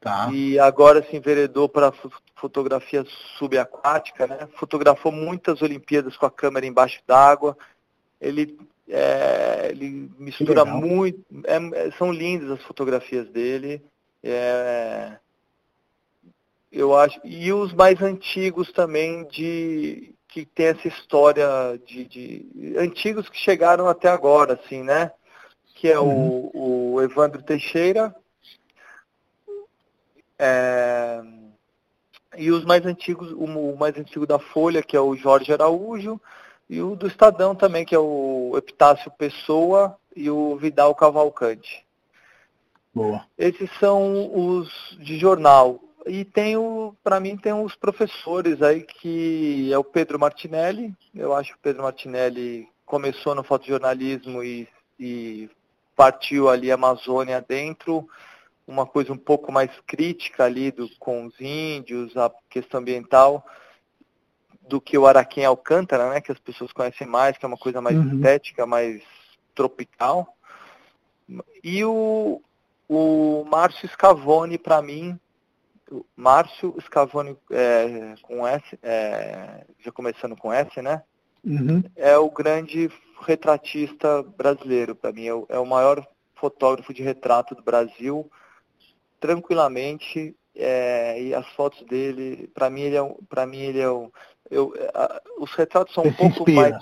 [0.00, 0.28] Tá.
[0.32, 1.92] E agora se enveredou para
[2.34, 3.04] fotografia
[3.38, 4.48] subaquática, né?
[4.56, 7.56] Fotografou muitas Olimpíadas com a câmera embaixo d'água.
[8.20, 11.24] Ele, é, ele mistura muito.
[11.44, 13.80] É, são lindas as fotografias dele.
[14.24, 15.18] É,
[16.72, 17.20] eu acho.
[17.22, 21.46] E os mais antigos também de que tem essa história
[21.86, 25.12] de, de antigos que chegaram até agora, assim, né?
[25.74, 26.50] Que é uhum.
[26.54, 28.14] o, o Evandro Teixeira,
[30.38, 31.22] é,
[32.36, 36.20] e os mais antigos, o mais antigo da Folha, que é o Jorge Araújo,
[36.68, 41.86] e o do Estadão também, que é o Epitácio Pessoa e o Vidal Cavalcante.
[42.94, 43.24] Boa.
[43.38, 45.78] Esses são os de jornal.
[46.06, 50.94] E tem o, para mim, tem os professores aí que é o Pedro Martinelli.
[51.14, 55.48] Eu acho que o Pedro Martinelli começou no fotojornalismo e, e
[55.94, 58.08] partiu ali a Amazônia dentro
[58.66, 63.44] uma coisa um pouco mais crítica ali do, com os índios, a questão ambiental,
[64.68, 67.80] do que o Araquém Alcântara, né, que as pessoas conhecem mais, que é uma coisa
[67.80, 68.14] mais uhum.
[68.14, 69.02] estética, mais
[69.54, 70.36] tropical.
[71.62, 72.40] E o,
[72.88, 75.18] o Márcio Scavone, para mim,
[76.16, 81.02] Márcio Scavone é, com S, é, já começando com S, né?
[81.44, 81.82] Uhum.
[81.96, 85.26] É o grande retratista brasileiro, para mim.
[85.26, 88.30] É o, é o maior fotógrafo de retrato do Brasil
[89.20, 94.10] tranquilamente é, e as fotos dele, para mim ele é para mim ele é um,
[94.50, 96.76] eu, a, os retratos são Você um pouco mais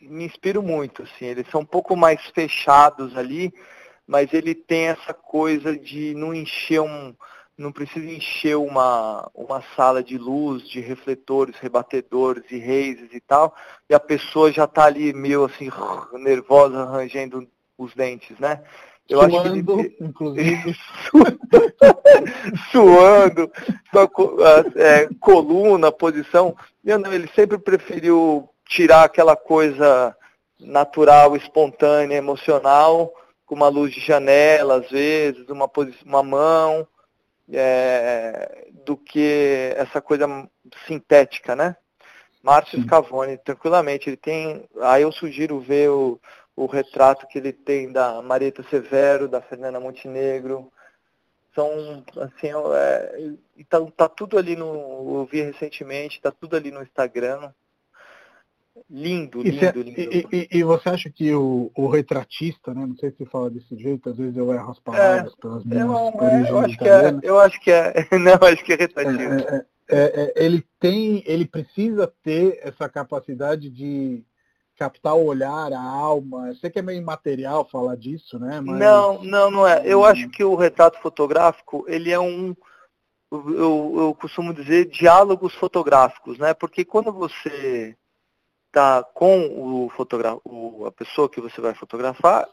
[0.00, 3.52] me inspiro muito, assim, eles são um pouco mais fechados ali,
[4.06, 7.14] mas ele tem essa coisa de não encher um,
[7.58, 13.52] não precisa encher uma, uma sala de luz, de refletores, rebatedores e raízes e tal,
[13.90, 15.68] e a pessoa já está ali meio assim,
[16.14, 18.62] nervosa, arranjando os dentes, né?
[19.08, 19.96] Eu suando, acho que ele...
[20.00, 20.76] inclusive.
[22.70, 23.50] suando,
[24.76, 26.54] é, coluna, posição.
[26.84, 30.14] Não, ele sempre preferiu tirar aquela coisa
[30.60, 33.12] natural, espontânea, emocional,
[33.46, 35.70] com uma luz de janela, às vezes, uma,
[36.04, 36.86] uma mão,
[37.52, 40.26] é, do que essa coisa
[40.86, 41.76] sintética, né?
[42.42, 44.68] Márcio Scavone, tranquilamente, ele tem.
[44.80, 46.20] Aí eu sugiro ver o,
[46.54, 50.72] o retrato que ele tem da Marieta Severo, da Fernanda Montenegro.
[51.54, 53.32] São, assim, é,
[53.68, 55.20] tá, tá tudo ali no.
[55.20, 57.52] Eu vi recentemente, tá tudo ali no Instagram.
[58.90, 60.00] Lindo, lindo, e lindo.
[60.00, 62.86] E, e, e, você acha que o, o, retratista, né?
[62.86, 65.86] Não sei se fala desse jeito, às vezes eu erro as palavras é, pelas minhas
[65.86, 66.12] não,
[66.46, 69.66] eu acho que é, eu acho que é, não, acho que é retratista.
[69.90, 74.22] É, é, é, ele tem, ele precisa ter essa capacidade de
[74.76, 76.48] captar o olhar, a alma.
[76.48, 78.60] Eu sei que é meio imaterial falar disso, né?
[78.60, 78.78] Mas...
[78.78, 79.82] Não, não, não é.
[79.84, 82.54] Eu acho que o retrato fotográfico, ele é um,
[83.30, 86.54] eu, eu costumo dizer, diálogos fotográficos, né?
[86.54, 87.96] Porque quando você
[88.68, 92.48] está com o fotógrafo, a pessoa que você vai fotografar,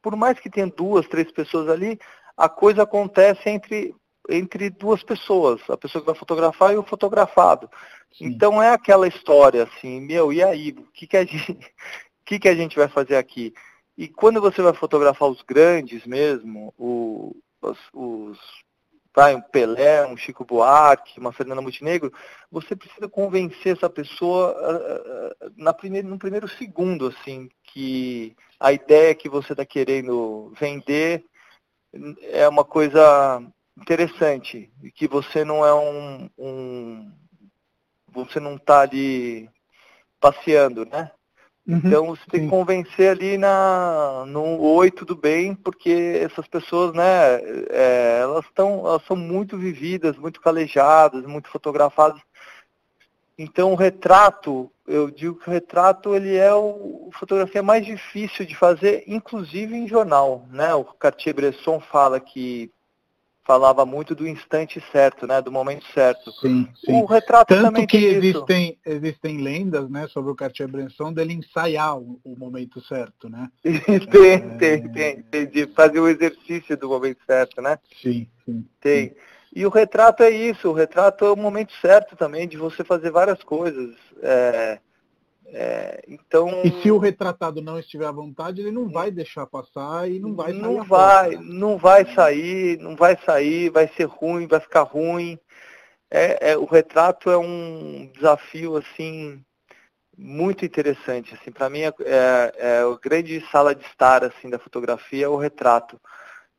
[0.00, 1.98] por mais que tenha duas, três pessoas ali,
[2.36, 3.94] a coisa acontece entre
[4.28, 7.70] entre duas pessoas, a pessoa que vai fotografar e o fotografado.
[8.12, 8.26] Sim.
[8.26, 11.56] Então é aquela história assim, meu, e aí, o que, que, a gente,
[12.26, 13.54] que, que a gente vai fazer aqui?
[13.96, 18.38] E quando você vai fotografar os grandes mesmo, o, os, os
[19.16, 22.12] vai, um Pelé, um Chico Buarque, uma Fernanda Montenegro,
[22.50, 29.14] você precisa convencer essa pessoa uh, na primeiro, no primeiro segundo, assim, que a ideia
[29.14, 31.24] que você está querendo vender
[32.24, 33.42] é uma coisa
[33.78, 37.12] interessante e que você não é um, um
[38.08, 39.48] você não está ali
[40.20, 41.10] passeando, né?
[41.66, 46.92] Uhum, então você tem que convencer ali na, no oi, tudo bem, porque essas pessoas,
[46.94, 52.20] né, é, elas estão, elas são muito vividas, muito calejadas, muito fotografadas.
[53.36, 58.46] Então o retrato, eu digo que o retrato ele é o, a fotografia mais difícil
[58.46, 60.46] de fazer, inclusive em jornal.
[60.50, 60.72] Né?
[60.72, 62.70] O Cartier-Bresson fala que
[63.46, 66.32] falava muito do instante certo, né, do momento certo.
[66.40, 66.92] Sim, sim.
[67.00, 68.78] O retrato Tanto também que tem existem isso.
[68.84, 73.48] existem lendas, né, sobre o Cartier-Bresson dele ensaiar o, o, momento certo, né?
[73.62, 74.38] tem, é...
[74.58, 77.78] tem, tem, tem, de fazer o exercício do momento certo, né?
[78.02, 78.66] Sim, sim.
[78.80, 79.08] Tem.
[79.10, 79.14] Sim.
[79.54, 83.10] E o retrato é isso, o retrato é o momento certo também de você fazer
[83.10, 83.94] várias coisas.
[84.22, 84.78] É,
[85.48, 86.62] é, então.
[86.64, 90.34] E se o retratado não estiver à vontade, ele não vai deixar passar e não
[90.34, 90.60] vai sair.
[90.60, 91.54] Não vai, porta, né?
[91.54, 95.38] não vai sair, não vai sair, vai ser ruim, vai ficar ruim.
[96.10, 99.42] É, é, o retrato é um desafio assim
[100.16, 101.34] muito interessante.
[101.34, 105.28] Assim, para mim é, é, é, a grande sala de estar assim da fotografia é
[105.28, 106.00] o retrato.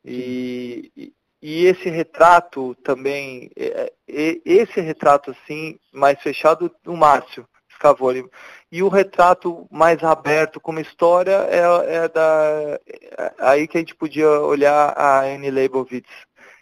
[0.04, 7.46] E, e, e esse retrato também, é, é, esse retrato assim mais fechado do Márcio
[7.78, 8.28] Scavoli
[8.70, 12.78] e o retrato mais aberto como história é, é da
[13.16, 16.10] é aí que a gente podia olhar a Anne Leibovitz,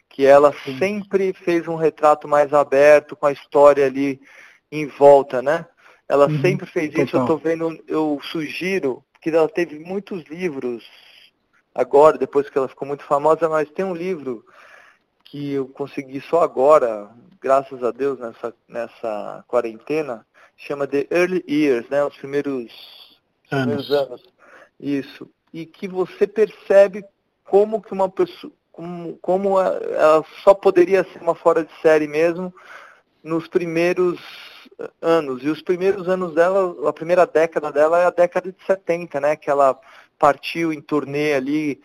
[0.09, 0.79] que ela Sim.
[0.79, 4.21] sempre fez um retrato mais aberto com a história ali
[4.71, 5.67] em volta, né?
[6.09, 6.41] Ela uhum.
[6.41, 7.17] sempre fez isso.
[7.17, 10.85] Eu tô vendo, eu sugiro que ela teve muitos livros
[11.75, 14.45] agora, depois que ela ficou muito famosa, mas tem um livro
[15.25, 20.25] que eu consegui só agora, graças a Deus, nessa, nessa quarentena,
[20.57, 22.05] chama The Early Years, né?
[22.05, 23.19] Os primeiros
[23.51, 23.65] anos.
[23.65, 24.23] primeiros anos.
[24.81, 25.29] Isso.
[25.53, 27.05] E que você percebe
[27.45, 32.53] como que uma pessoa, como, como ela só poderia ser uma fora de série mesmo
[33.23, 34.21] nos primeiros
[35.01, 35.43] anos.
[35.43, 39.37] E os primeiros anos dela, a primeira década dela é a década de 70, né?
[39.37, 39.79] Que ela
[40.19, 41.81] partiu em turnê ali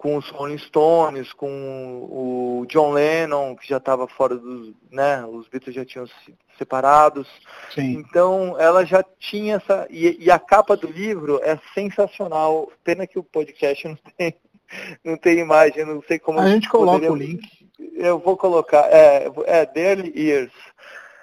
[0.00, 5.46] com os Rolling Stones, com o John Lennon, que já estava fora dos, né, os
[5.46, 7.28] Beatles já tinham se separados.
[7.74, 7.98] Sim.
[7.98, 12.72] Então ela já tinha essa e, e, a capa do livro é sensacional.
[12.82, 14.34] Pena que o podcast não tem
[15.04, 16.40] não tem imagem, não sei como.
[16.40, 17.12] A gente coloca poderia...
[17.12, 17.46] o link.
[17.94, 18.88] Eu vou colocar.
[18.90, 20.52] É, é Daily Years.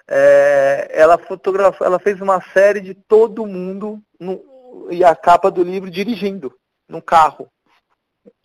[0.08, 5.64] É, ela fotografou, ela fez uma série de todo mundo no, e a capa do
[5.64, 6.54] livro dirigindo
[6.88, 7.50] no carro.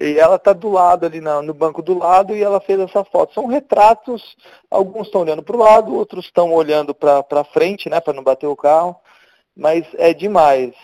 [0.00, 3.04] E ela está do lado ali na, no banco do lado e ela fez essa
[3.04, 3.34] foto.
[3.34, 4.36] São retratos,
[4.70, 8.46] alguns estão olhando para o lado, outros estão olhando para frente, né, para não bater
[8.46, 8.96] o carro.
[9.56, 10.74] Mas é demais,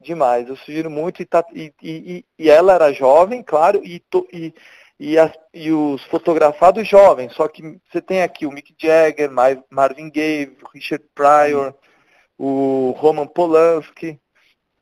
[0.00, 0.48] demais.
[0.48, 4.54] Eu sugiro muito e, tá, e, e, e ela era jovem, claro, e, to, e,
[4.98, 7.32] e, as, e os fotografados jovens.
[7.34, 9.30] Só que você tem aqui o Mick Jagger,
[9.70, 11.74] Marvin Gaye, Richard Pryor,
[12.38, 14.18] o Roman Polanski,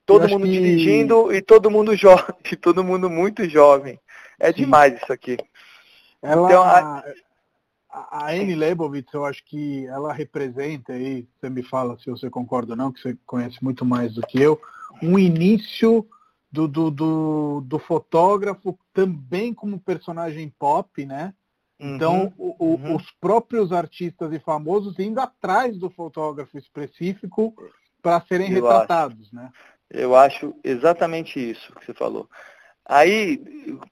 [0.08, 0.50] todo mundo que...
[0.50, 4.00] dirigindo e todo mundo jovem, todo mundo muito jovem.
[4.40, 4.62] É Sim.
[4.62, 5.36] demais isso aqui.
[6.22, 7.04] Ela, então, a...
[7.90, 12.72] a Anne Leibovitz, eu acho que ela representa aí, você me fala se você concorda
[12.72, 14.58] ou não, que você conhece muito mais do que eu,
[15.02, 16.08] um início
[16.50, 21.34] do, do, do, do fotógrafo também como personagem pop, né?
[21.78, 22.96] Então, uhum, o, uhum.
[22.96, 27.54] os próprios artistas e famosos indo atrás do fotógrafo específico
[28.02, 29.36] para serem eu retratados, acho.
[29.36, 29.52] né?
[29.90, 32.28] Eu acho exatamente isso que você falou.
[32.84, 33.42] Aí,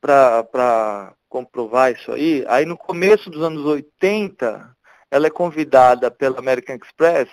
[0.01, 4.75] para comprovar isso aí, aí no começo dos anos 80,
[5.11, 7.29] ela é convidada pela American Express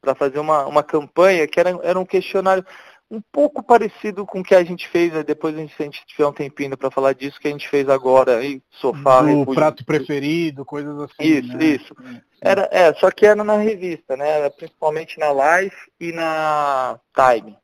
[0.00, 2.64] para fazer uma, uma campanha que era, era um questionário
[3.10, 5.22] um pouco parecido com o que a gente fez, né?
[5.22, 7.88] depois a gente, a gente tiver um tempinho para falar disso, que a gente fez
[7.88, 9.20] agora, aí, sofá.
[9.20, 11.22] O prato preferido, coisas assim.
[11.22, 11.64] Isso, né?
[11.64, 11.94] isso.
[12.40, 14.28] É, era, é, só que era na revista, né?
[14.28, 17.56] Era principalmente na Life e na Time.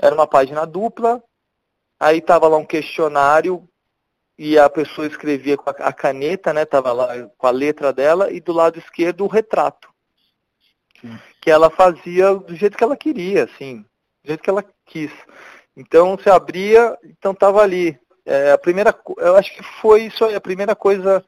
[0.00, 1.22] Era uma página dupla,
[1.98, 3.68] aí tava lá um questionário
[4.38, 6.64] e a pessoa escrevia com a caneta, né?
[6.64, 9.88] Tava lá com a letra dela e do lado esquerdo o retrato.
[11.00, 11.18] Sim.
[11.40, 13.84] Que ela fazia do jeito que ela queria, assim,
[14.22, 15.10] do jeito que ela quis.
[15.76, 17.98] Então se abria, então tava ali.
[18.24, 21.24] É, a primeira, eu acho que foi isso aí, a primeira coisa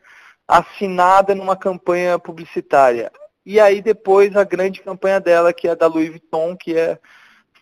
[0.47, 3.11] assinada numa campanha publicitária.
[3.45, 6.99] E aí depois a grande campanha dela, que é da Louis Vuitton, que é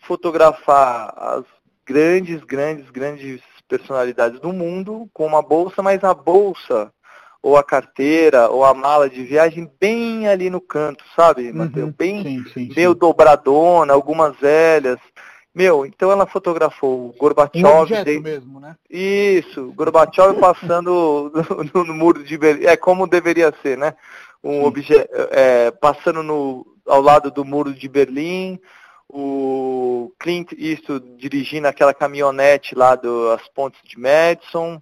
[0.01, 1.45] fotografar as
[1.85, 6.91] grandes, grandes, grandes personalidades do mundo com uma bolsa, mas a bolsa
[7.41, 12.23] ou a carteira ou a mala de viagem bem ali no canto, sabe, Uhum, bem
[12.23, 12.97] sim, sim, meio sim.
[12.99, 14.99] dobradona, algumas velhas.
[15.53, 17.65] Meu, então ela fotografou o Gorbachev.
[17.65, 18.19] Um de...
[18.19, 18.75] mesmo, né?
[18.89, 21.31] Isso, Gorbachev passando
[21.73, 22.65] no, no, muro de Berlim.
[22.65, 23.95] É como deveria ser, né?
[24.43, 28.59] Um objeto é, passando no, ao lado do muro de Berlim,
[29.09, 34.81] o Clint Eastwood dirigindo aquela caminhonete lá das pontes de Madison,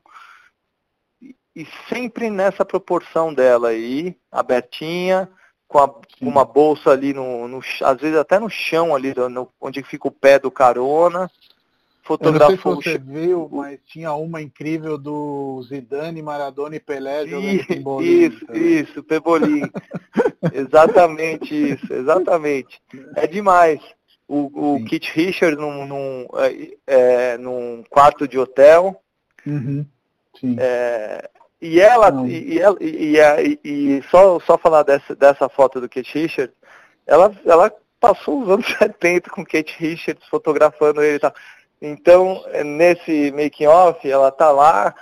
[1.55, 5.27] e sempre nessa proporção dela aí, abertinha,
[5.67, 9.81] com, a, uma bolsa ali no, no, às vezes até no chão ali, no, onde
[9.81, 11.31] fica o pé do carona.
[12.03, 16.79] Fotografou Eu não sei se você viu, mas tinha uma incrível do Zidane, Maradona e
[16.79, 18.05] Pelé jogando Pebolim.
[18.05, 19.63] Isso, isso, Pebolim.
[20.53, 22.81] exatamente isso, exatamente.
[23.15, 23.81] É demais.
[24.27, 29.01] O, o Kit Richard num, num, é, é, num quarto de hotel.
[29.45, 29.85] Uhum.
[30.59, 31.29] É,
[31.61, 35.89] e ela, e, e, ela e, e, e, só, só falar dessa, dessa foto do
[35.89, 36.55] Kate Richards,
[37.05, 41.33] ela, ela passou os anos 70 com Kate Richards fotografando ele e tal.
[41.81, 44.93] Então, nesse making off, ela tá lá,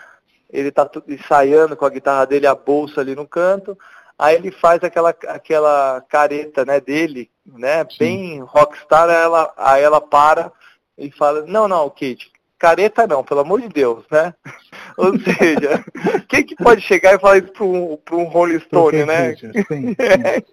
[0.50, 3.78] ele tá ensaiando com a guitarra dele, a bolsa ali no canto,
[4.18, 7.98] aí ele faz aquela, aquela careta né, dele, né, Sim.
[8.00, 10.52] bem rockstar, aí ela, aí ela para
[10.98, 14.34] e fala, não, não, Kate, careta não, pelo amor de Deus, né?
[14.98, 15.84] Ou seja,
[16.28, 19.36] quem que pode chegar e falar isso para um, pra um Rolling Stone, né?
[19.36, 19.96] Sim, sim,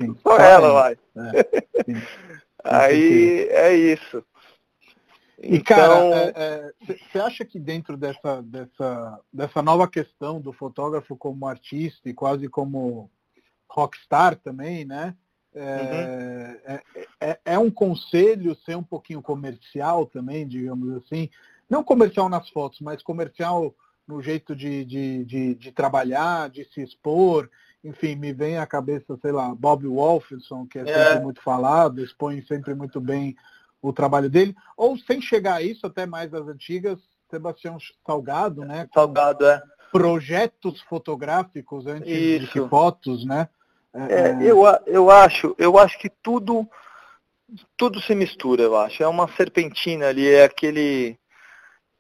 [0.01, 0.17] sim.
[0.23, 0.99] Só ela vai.
[1.17, 2.03] É,
[2.65, 4.25] Aí é isso.
[5.43, 5.77] E então...
[5.77, 11.49] cara, você é, é, acha que dentro dessa, dessa, dessa nova questão do fotógrafo como
[11.49, 13.11] artista e quase como
[13.73, 15.15] rockstar também, né?
[15.55, 16.75] É, uhum.
[16.75, 16.83] é,
[17.21, 21.29] é, é, um conselho ser um pouquinho comercial também, digamos assim.
[21.69, 23.75] Não comercial nas fotos, mas comercial
[24.07, 27.51] no jeito de, de, de, de, trabalhar, de se expor.
[27.85, 32.03] Enfim, me vem à cabeça, sei lá, Bob Wolfson, que é, é sempre muito falado,
[32.03, 33.37] expõe sempre muito bem
[33.81, 34.55] o trabalho dele.
[34.77, 36.99] Ou sem chegar a isso, até mais das antigas,
[37.29, 38.89] Sebastião Salgado, né?
[38.95, 39.63] Salgado, é.
[39.91, 42.53] Projetos fotográficos antes isso.
[42.53, 43.49] de fotos, né?
[43.95, 46.69] É, é, eu, eu acho, eu acho que tudo
[47.77, 49.03] tudo se mistura, eu acho.
[49.03, 51.19] É uma serpentina ali, é aquele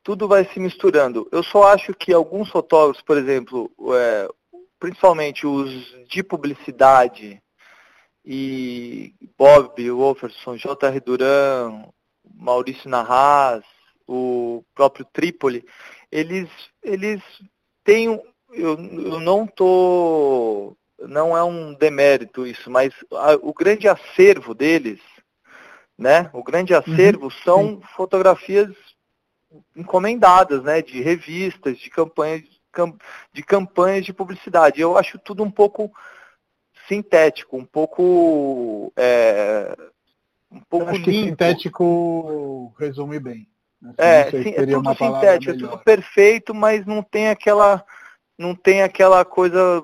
[0.02, 1.28] tudo vai se misturando.
[1.30, 4.28] Eu só acho que alguns fotógrafos, por exemplo, é,
[4.80, 5.70] principalmente os
[6.08, 7.40] de publicidade,
[8.24, 11.00] e Bob Wolferson, J.R.
[11.00, 11.84] Duran,
[12.34, 13.64] Maurício Narraz,
[14.06, 15.64] o próprio Trípoli,
[16.10, 16.48] eles,
[16.82, 17.22] eles
[17.84, 18.20] têm.
[18.52, 20.76] Eu, eu não tô.
[21.08, 25.00] Não é um demérito isso, mas a, o grande acervo deles,
[25.98, 26.30] né?
[26.32, 26.80] O grande uhum.
[26.80, 27.80] acervo uhum, são sim.
[27.96, 28.70] fotografias
[29.76, 32.42] encomendadas, né, de revistas, de campanhas,
[33.32, 34.80] de campanhas de publicidade.
[34.80, 35.92] Eu acho tudo um pouco
[36.88, 39.76] sintético, um pouco é,
[40.50, 43.48] um pouco acho que sintético resume bem.
[43.82, 47.84] Assim, é, sim, é tudo sintético, é tudo perfeito, mas não tem aquela
[48.38, 49.82] não tem aquela coisa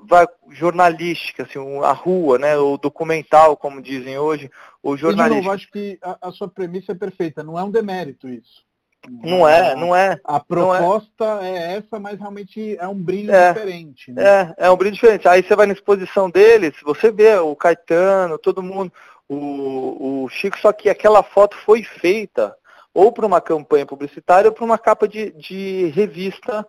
[0.51, 4.51] jornalística, assim, a rua, né, o documental, como dizem hoje,
[4.83, 5.47] o jornalista.
[5.47, 8.67] Eu acho que a, a, sua premissa é perfeita, não é um demérito isso.
[9.09, 10.19] Não é, não é.
[10.25, 11.51] A proposta é.
[11.51, 11.77] é.
[11.77, 14.13] essa, mas realmente é um brilho é, diferente.
[14.13, 14.25] Né?
[14.25, 15.29] É, é um brilho diferente.
[15.29, 18.93] Aí você vai na exposição deles, você vê o Caetano, todo mundo,
[19.29, 22.57] o, o Chico, só que aquela foto foi feita
[22.93, 26.67] ou para uma campanha publicitária ou para uma capa de, de revista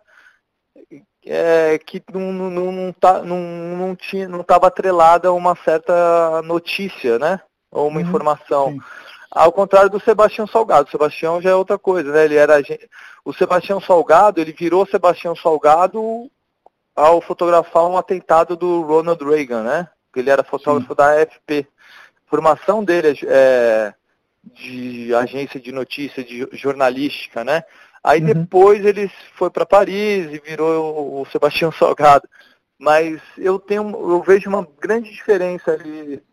[1.31, 6.41] é, que não, não, não, tá, não, não tinha não estava atrelada a uma certa
[6.41, 7.39] notícia, né?
[7.71, 8.71] Ou uma uhum, informação.
[8.71, 8.79] Sim.
[9.29, 10.87] Ao contrário do Sebastião Salgado.
[10.87, 12.25] O Sebastião já é outra coisa, né?
[12.25, 12.55] Ele era
[13.23, 16.31] o Sebastião Salgado, ele virou Sebastião Salgado
[16.95, 19.87] ao fotografar um atentado do Ronald Reagan, né?
[20.15, 20.95] Ele era fotógrafo Sim.
[20.95, 21.67] da AFP.
[22.25, 23.93] A formação dele é
[24.43, 27.63] de agência de notícia, de jornalística, né?
[28.03, 28.27] Aí uhum.
[28.27, 32.27] depois ele foi para Paris e virou o Sebastião Salgado.
[32.77, 36.23] Mas eu tenho, eu vejo uma grande diferença ali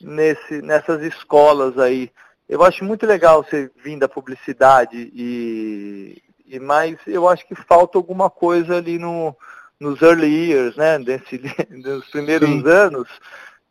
[0.00, 2.10] nesse, nessas escolas aí.
[2.48, 7.96] Eu acho muito legal você vir da publicidade e, e mas eu acho que falta
[7.96, 9.34] alguma coisa ali no,
[9.78, 10.98] nos early years, né?
[10.98, 11.40] Desse,
[11.70, 12.68] nos primeiros Sim.
[12.68, 13.08] anos,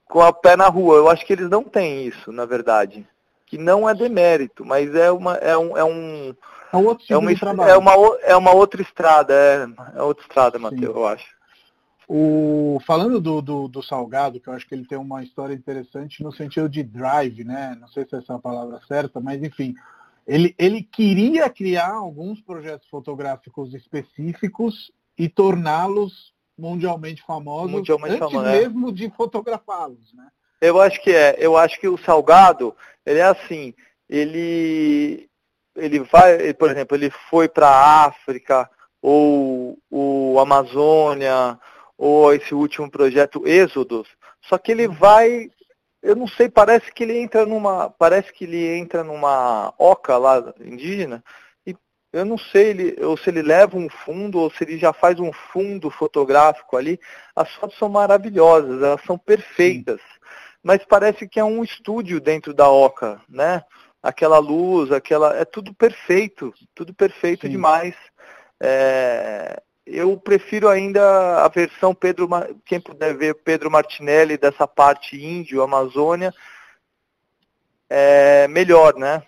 [0.05, 0.97] com a pé na rua.
[0.97, 3.05] Eu acho que eles não têm isso, na verdade.
[3.45, 5.35] Que não é demérito, mas é uma.
[5.35, 6.35] É um, é um
[6.73, 7.17] é, um outro tipo é,
[7.51, 7.91] uma, é, uma,
[8.23, 11.27] é uma outra estrada, é, é outra estrada, Matheus, eu acho.
[12.07, 16.23] O, falando do, do, do, Salgado, que eu acho que ele tem uma história interessante
[16.23, 17.77] no sentido de drive, né?
[17.79, 19.75] Não sei se essa é a palavra certa, mas enfim,
[20.27, 28.47] ele, ele queria criar alguns projetos fotográficos específicos e torná-los mundialmente famosos mundialmente antes famoso,
[28.47, 28.59] é.
[28.61, 28.91] mesmo é.
[28.91, 30.27] de fotografá-los, né?
[30.59, 31.35] Eu acho que é.
[31.37, 33.73] Eu acho que o Salgado, ele é assim,
[34.09, 35.29] ele
[35.75, 38.69] ele vai, por exemplo, ele foi para a África
[39.01, 41.59] ou o Amazônia
[41.97, 44.07] ou esse último projeto Êxodos,
[44.41, 45.49] só que ele vai,
[46.01, 50.53] eu não sei, parece que ele entra numa, parece que ele entra numa oca lá
[50.59, 51.23] indígena,
[51.65, 51.75] e
[52.11, 55.19] eu não sei ele, ou se ele leva um fundo, ou se ele já faz
[55.19, 56.99] um fundo fotográfico ali.
[57.35, 60.01] As fotos são maravilhosas, elas são perfeitas.
[60.63, 63.63] mas parece que é um estúdio dentro da Oca, né?
[64.03, 65.35] Aquela luz, aquela.
[65.37, 67.53] É tudo perfeito, tudo perfeito Sim.
[67.53, 67.95] demais.
[68.59, 72.29] É, eu prefiro ainda a versão Pedro,
[72.65, 76.33] quem puder ver Pedro Martinelli dessa parte índio, Amazônia,
[77.89, 79.23] é melhor, né?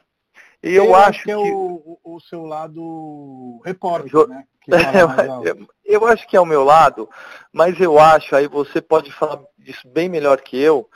[0.63, 4.43] E eu, eu acho que é o, o, seu lado repórter, eu, né?
[5.43, 7.07] eu, eu acho que é o meu lado,
[7.53, 10.89] mas eu acho, aí você pode falar disso bem melhor que eu.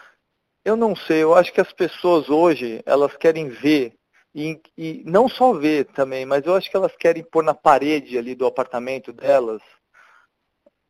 [0.64, 3.94] Eu não sei, eu acho que as pessoas hoje, elas querem ver,
[4.36, 8.18] e, e não só ver também, mas eu acho que elas querem pôr na parede
[8.18, 9.62] ali do apartamento delas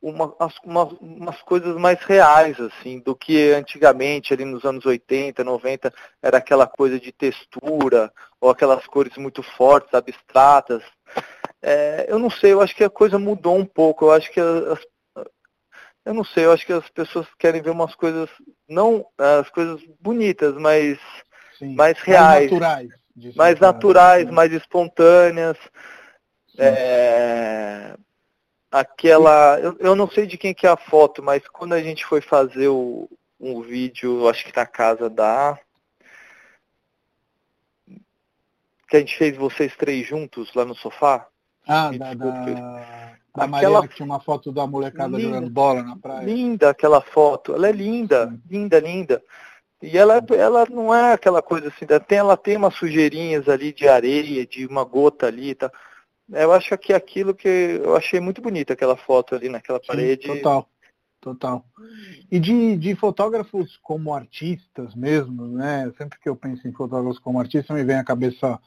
[0.01, 5.93] uma, uma, umas coisas mais reais, assim, do que antigamente, ali nos anos 80, 90,
[6.21, 10.81] era aquela coisa de textura, ou aquelas cores muito fortes, abstratas.
[11.61, 14.39] É, eu não sei, eu acho que a coisa mudou um pouco, eu acho que
[14.39, 14.79] as,
[16.09, 18.27] eu não sei, eu acho que as pessoas querem ver umas coisas,
[18.67, 20.97] não as coisas bonitas, mas
[21.59, 22.49] Sim, mais reais.
[22.49, 23.35] Mais naturais.
[23.35, 24.31] Mais naturais, né?
[24.31, 25.55] mais espontâneas.
[26.57, 27.95] É,
[28.71, 29.59] aquela.
[29.59, 32.21] Eu, eu não sei de quem que é a foto, mas quando a gente foi
[32.21, 33.07] fazer o,
[33.39, 35.59] um vídeo, acho que na casa da.
[38.87, 41.27] Que a gente fez vocês três juntos lá no sofá.
[41.67, 45.95] Ah, da, da, da Mariana que tinha uma foto da molecada linda, jogando bola na
[45.95, 46.25] praia.
[46.25, 48.41] Linda aquela foto, ela é linda, Sim.
[48.49, 49.23] linda, linda.
[49.81, 53.87] E ela, ela não é aquela coisa assim, tem, ela tem umas sujeirinhas ali de
[53.87, 55.71] areia, de uma gota ali, tá?
[56.31, 60.27] Eu acho que aquilo que eu achei muito bonita aquela foto ali naquela parede.
[60.27, 60.69] Sim, total,
[61.21, 61.65] total.
[62.29, 65.91] E de, de fotógrafos como artistas mesmo, né?
[65.97, 68.59] Sempre que eu penso em fotógrafos como artistas, me vem à cabeça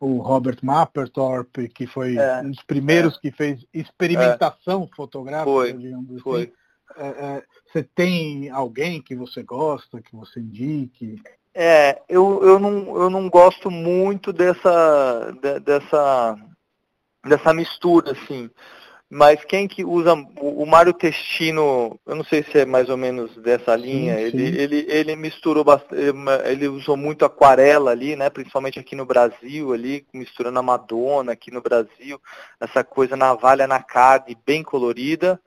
[0.00, 5.50] o Robert Mapperthorpe, que foi é, um dos primeiros é, que fez experimentação é, fotográfica,
[5.50, 6.20] foi, digamos assim.
[6.20, 6.52] Foi.
[6.96, 7.42] É, é,
[7.72, 11.20] você tem alguém que você gosta, que você indique?
[11.54, 16.36] É, eu, eu, não, eu não gosto muito dessa, de, dessa
[17.26, 18.50] dessa mistura, assim.
[19.08, 23.36] Mas quem que usa o, Mário Testino, eu não sei se é mais ou menos
[23.36, 24.38] dessa linha, sim, sim.
[24.38, 26.02] Ele, ele, ele misturou bastante,
[26.44, 28.28] ele usou muito aquarela ali, né?
[28.28, 32.20] Principalmente aqui no Brasil, ali, misturando a Madonna aqui no Brasil,
[32.60, 35.40] essa coisa navalha na carne, bem colorida.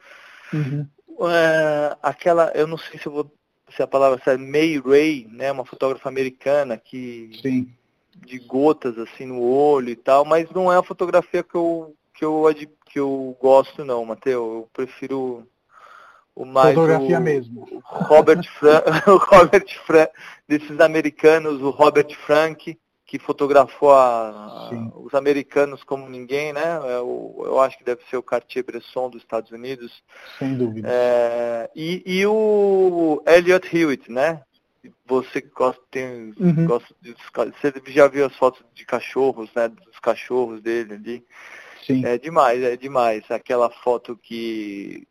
[0.53, 0.87] Uhum.
[1.29, 3.33] É, aquela, eu não sei se eu vou
[3.75, 5.51] se a palavra é May Ray, né?
[5.51, 7.69] Uma fotógrafa americana que Sim
[8.25, 12.25] de gotas assim no olho e tal, mas não é a fotografia que eu que
[12.25, 12.43] eu
[12.85, 14.55] que eu gosto não, Mateu.
[14.55, 15.47] Eu prefiro
[16.35, 17.65] o mais fotografia o, mesmo.
[17.89, 20.11] O Robert Frank, o Robert Frank,
[20.47, 26.77] desses americanos, o Robert Frank que fotografou a, os americanos como ninguém, né?
[26.77, 30.03] Eu, é eu, acho que deve ser o Cartier-Bresson dos Estados Unidos.
[30.37, 30.87] Sem dúvida.
[30.91, 34.43] É, e, e, o Elliot Hewitt, né?
[35.05, 36.65] você gosta, tem, uhum.
[36.67, 39.67] gosta de, você já viu as fotos de cachorros, né?
[39.67, 41.25] Dos cachorros dele ali.
[41.85, 42.05] Sim.
[42.05, 43.23] É demais, é demais.
[43.29, 45.07] Aquela foto que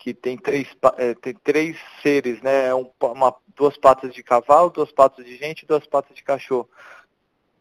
[0.00, 2.68] que tem três, é, tem três seres, né?
[2.68, 6.24] É um, uma, duas patas de cavalo, duas patas de gente e duas patas de
[6.24, 6.68] cachorro.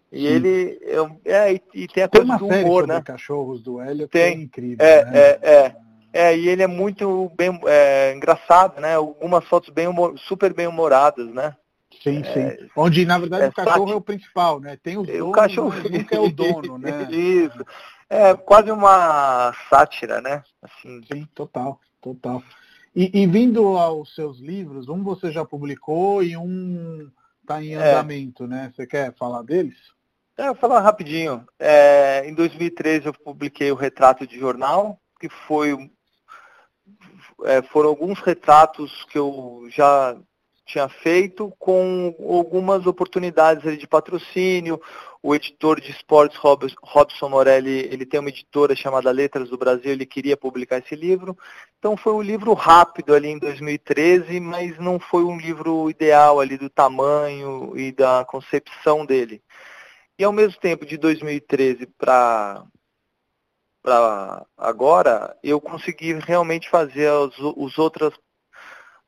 [0.10, 0.26] E Sim.
[0.26, 0.80] ele
[1.26, 3.02] é, é, e, tem a tem coisa do humor, né?
[3.02, 4.86] cachorros do Hélio tem, é incrível.
[4.86, 5.20] É, né?
[5.20, 5.76] é, é.
[6.12, 8.96] É, e ele é muito bem é, engraçado, né?
[8.96, 11.56] Algumas fotos bem humor, super bem humoradas, né?
[12.02, 12.70] Sim, é, sim.
[12.76, 14.76] Onde, na verdade, é, o cachorro é o principal, né?
[14.82, 17.08] Tem os donos, o cachorro nunca é o dono, né?
[17.12, 17.64] Isso.
[18.10, 20.43] É quase uma sátira, né?
[20.62, 21.01] Assim.
[21.12, 22.43] Sim, total, total.
[22.95, 27.91] E, e, vindo aos seus livros, um você já publicou e um está em é.
[27.91, 28.72] andamento, né?
[28.76, 29.78] Você quer falar deles?
[30.38, 31.45] É, eu vou falar rapidinho.
[31.60, 35.91] É, em 2013 eu publiquei o Retrato de Jornal, que foi
[37.43, 40.18] é, foram alguns retratos que eu já
[40.70, 44.80] tinha feito com algumas oportunidades de patrocínio.
[45.22, 46.39] O editor de esportes
[46.82, 51.38] Robson Morelli, ele tem uma editora chamada Letras do Brasil, ele queria publicar esse livro.
[51.80, 56.57] Então foi um livro rápido ali em 2013, mas não foi um livro ideal ali
[56.57, 59.41] do tamanho e da concepção dele.
[60.17, 62.63] E ao mesmo tempo, de 2013 para
[64.57, 68.13] agora, eu consegui realmente fazer as, os outras,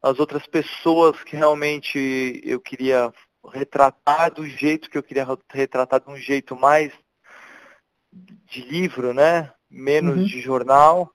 [0.01, 3.13] as outras pessoas que realmente eu queria
[3.53, 6.91] retratar do jeito que eu queria retratar de um jeito mais
[8.11, 9.51] de livro, né?
[9.69, 10.25] Menos uhum.
[10.25, 11.11] de jornal.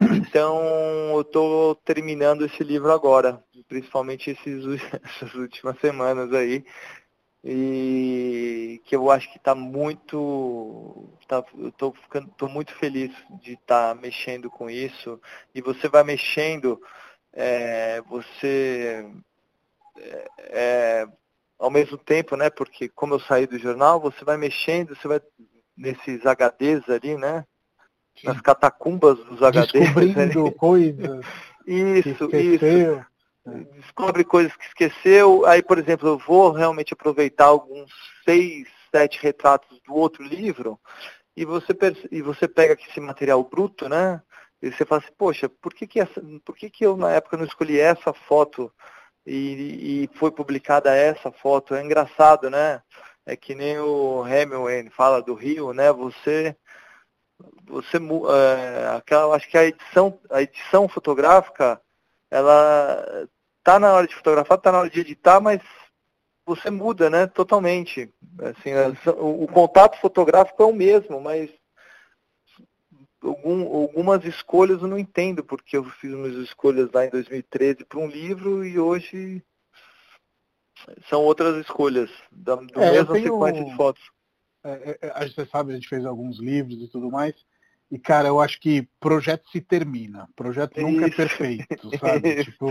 [0.00, 4.64] Então eu estou terminando esse livro agora, principalmente esses,
[5.04, 6.64] essas últimas semanas aí
[7.42, 13.10] e que eu acho que está muito tá, eu tô ficando tô muito feliz
[13.42, 15.18] de estar tá mexendo com isso
[15.54, 16.80] e você vai mexendo
[17.32, 19.06] é, você
[19.96, 21.08] é, é,
[21.58, 22.50] ao mesmo tempo, né?
[22.50, 25.20] Porque como eu saí do jornal, você vai mexendo, você vai
[25.76, 27.44] nesses HDs ali, né?
[28.24, 29.72] Nas catacumbas dos HDs.
[29.72, 30.52] Descobrindo ali.
[30.56, 31.26] coisas.
[31.66, 33.04] Isso, isso.
[33.74, 35.46] Descobre coisas que esqueceu.
[35.46, 37.90] Aí, por exemplo, eu vou realmente aproveitar alguns
[38.24, 40.78] seis, sete retratos do outro livro
[41.36, 41.72] e você,
[42.10, 44.20] e você pega esse material bruto, né?
[44.62, 47.36] E você fala assim, poxa, por que, que, essa, por que, que eu na época
[47.36, 48.72] não escolhi essa foto
[49.26, 51.74] e, e foi publicada essa foto?
[51.74, 52.82] É engraçado, né?
[53.24, 55.92] É que nem o Hemingway fala do Rio, né?
[55.92, 56.56] Você
[57.66, 61.80] você é, aquela, acho que a edição a edição fotográfica
[62.30, 63.26] ela
[63.62, 65.62] tá na hora de fotografar tá na hora de editar mas
[66.44, 68.72] você muda né totalmente assim
[69.18, 71.50] o, o contato fotográfico é o mesmo mas
[73.22, 77.98] algum, algumas escolhas eu não entendo, porque eu fiz umas escolhas lá em 2013 para
[77.98, 79.42] um livro e hoje
[81.08, 84.02] são outras escolhas, da, do é, mesma sequência de fotos.
[84.64, 87.34] É, é, é você sabe, a gente fez alguns livros e tudo mais.
[87.90, 90.28] E, cara, eu acho que projeto se termina.
[90.36, 92.34] Projeto nunca é perfeito, sabe?
[92.40, 92.66] Isso, tipo,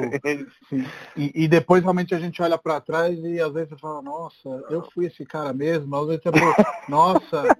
[1.18, 4.50] e, e, depois realmente a gente olha para trás e às vezes você fala, nossa,
[4.70, 5.94] eu fui esse cara mesmo.
[5.94, 6.56] Às vezes você fala,
[6.88, 7.58] nossa,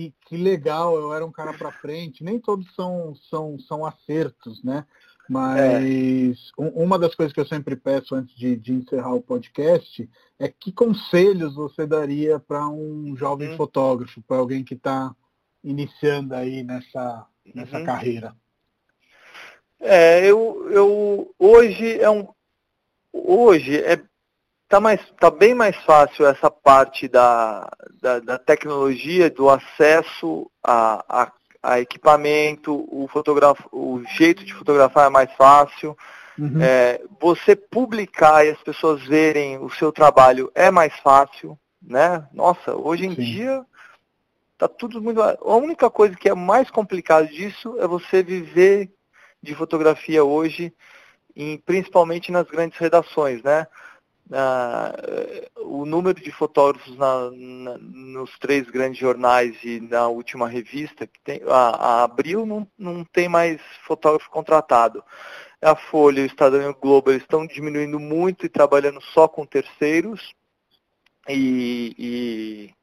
[0.00, 2.24] que, que legal, eu era um cara para frente.
[2.24, 4.86] Nem todos são, são, são acertos, né?
[5.28, 6.62] Mas é.
[6.74, 10.72] uma das coisas que eu sempre peço antes de, de, encerrar o podcast é que
[10.72, 13.56] conselhos você daria para um jovem uhum.
[13.56, 15.14] fotógrafo, para alguém que está
[15.62, 17.84] iniciando aí nessa, nessa uhum.
[17.84, 18.34] carreira?
[19.78, 22.26] É, eu, eu hoje é um
[23.12, 24.02] hoje é
[24.70, 27.68] Tá, mais, tá bem mais fácil essa parte da,
[28.00, 35.08] da, da tecnologia, do acesso a, a, a, equipamento, o, fotografo, o jeito de fotografar
[35.08, 35.98] é mais fácil.
[36.38, 36.62] Uhum.
[36.62, 42.24] É, você publicar e as pessoas verem o seu trabalho é mais fácil, né?
[42.32, 43.22] Nossa, hoje em Sim.
[43.22, 43.66] dia
[44.56, 45.20] tá tudo muito.
[45.20, 48.88] A única coisa que é mais complicado disso é você viver
[49.42, 50.72] de fotografia hoje,
[51.34, 53.66] em, principalmente nas grandes redações, né?
[55.56, 61.20] O número de fotógrafos na, na, nos três grandes jornais e na última revista, que
[61.20, 65.02] tem, a, a Abril não, não tem mais fotógrafo contratado.
[65.60, 70.32] A Folha o Estadão e o Globo estão diminuindo muito e trabalhando só com terceiros
[71.28, 72.74] e, e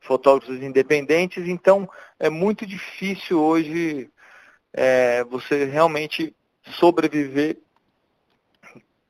[0.00, 1.88] fotógrafos independentes, então
[2.18, 4.10] é muito difícil hoje
[4.72, 6.34] é, você realmente
[6.78, 7.58] sobreviver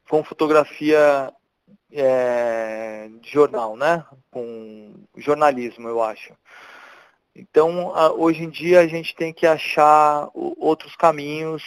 [0.09, 1.33] com fotografia
[2.01, 4.05] é, de jornal, né?
[4.31, 6.33] Com jornalismo, eu acho.
[7.35, 11.63] Então, hoje em dia a gente tem que achar o, outros caminhos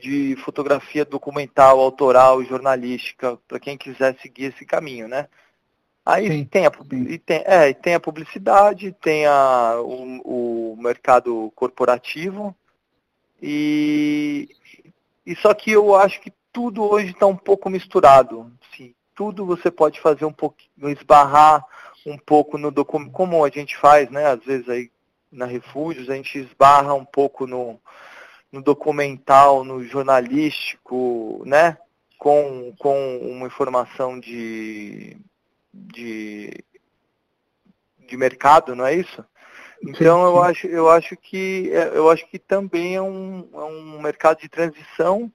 [0.00, 5.28] de fotografia documental, autoral, jornalística, para quem quiser seguir esse caminho, né?
[6.04, 6.72] Aí sim, tem, a,
[7.08, 12.54] e tem, é, tem a publicidade, tem a, o, o mercado corporativo,
[13.40, 14.50] e,
[15.24, 18.50] e só que eu acho que tudo hoje está um pouco misturado.
[18.74, 21.66] Sim, tudo você pode fazer um pouquinho, esbarrar
[22.06, 24.26] um pouco no documento, como a gente faz, né?
[24.26, 24.90] Às vezes aí
[25.32, 27.80] na Refúgios, a gente esbarra um pouco no,
[28.52, 31.76] no documental, no jornalístico, né?
[32.16, 35.16] Com, com uma informação de,
[35.72, 36.64] de,
[38.06, 39.24] de mercado, não é isso?
[39.82, 44.40] Então eu acho, eu acho que eu acho que também é um, é um mercado
[44.40, 45.30] de transição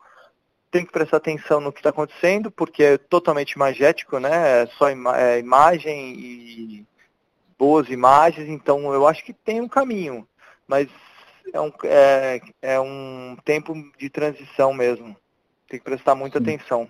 [0.72, 4.64] tem que prestar atenção no que está acontecendo, porque é totalmente imagético, né?
[4.64, 6.88] É só ima é imagem e
[7.58, 10.28] boas imagens, então eu acho que tem um caminho,
[10.68, 10.88] mas
[11.52, 15.16] é um, é, é um tempo de transição mesmo.
[15.68, 16.44] Tem que prestar muita Sim.
[16.44, 16.90] atenção.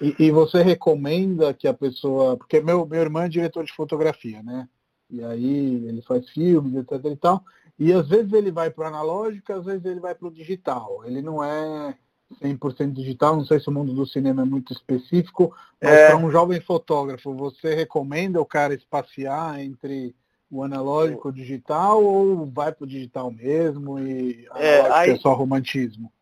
[0.00, 2.36] E, e, você recomenda que a pessoa.
[2.36, 4.66] Porque meu, meu irmão é diretor de fotografia, né?
[5.10, 7.44] E aí ele faz filmes, etc e tal.
[7.78, 11.02] E às vezes ele vai para o analógico, às vezes ele vai para o digital.
[11.04, 11.96] Ele não é
[12.42, 16.06] 100% digital, não sei se o mundo do cinema é muito específico, mas é...
[16.08, 20.14] para um jovem fotógrafo, você recomenda o cara espaciar entre
[20.50, 25.16] o analógico e o digital ou vai para o digital mesmo e é, aí, é
[25.16, 26.12] só romantismo?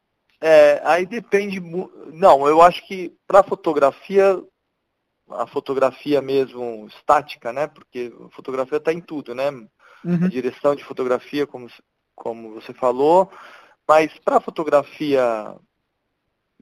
[0.41, 1.61] É, aí depende.
[2.13, 4.41] Não, eu acho que para fotografia,
[5.31, 7.67] a fotografia mesmo estática, né?
[7.67, 9.51] Porque a fotografia está em tudo, né?
[9.51, 10.25] Uhum.
[10.25, 11.67] A direção de fotografia, como,
[12.15, 13.31] como você falou,
[13.89, 15.57] mas para fotografia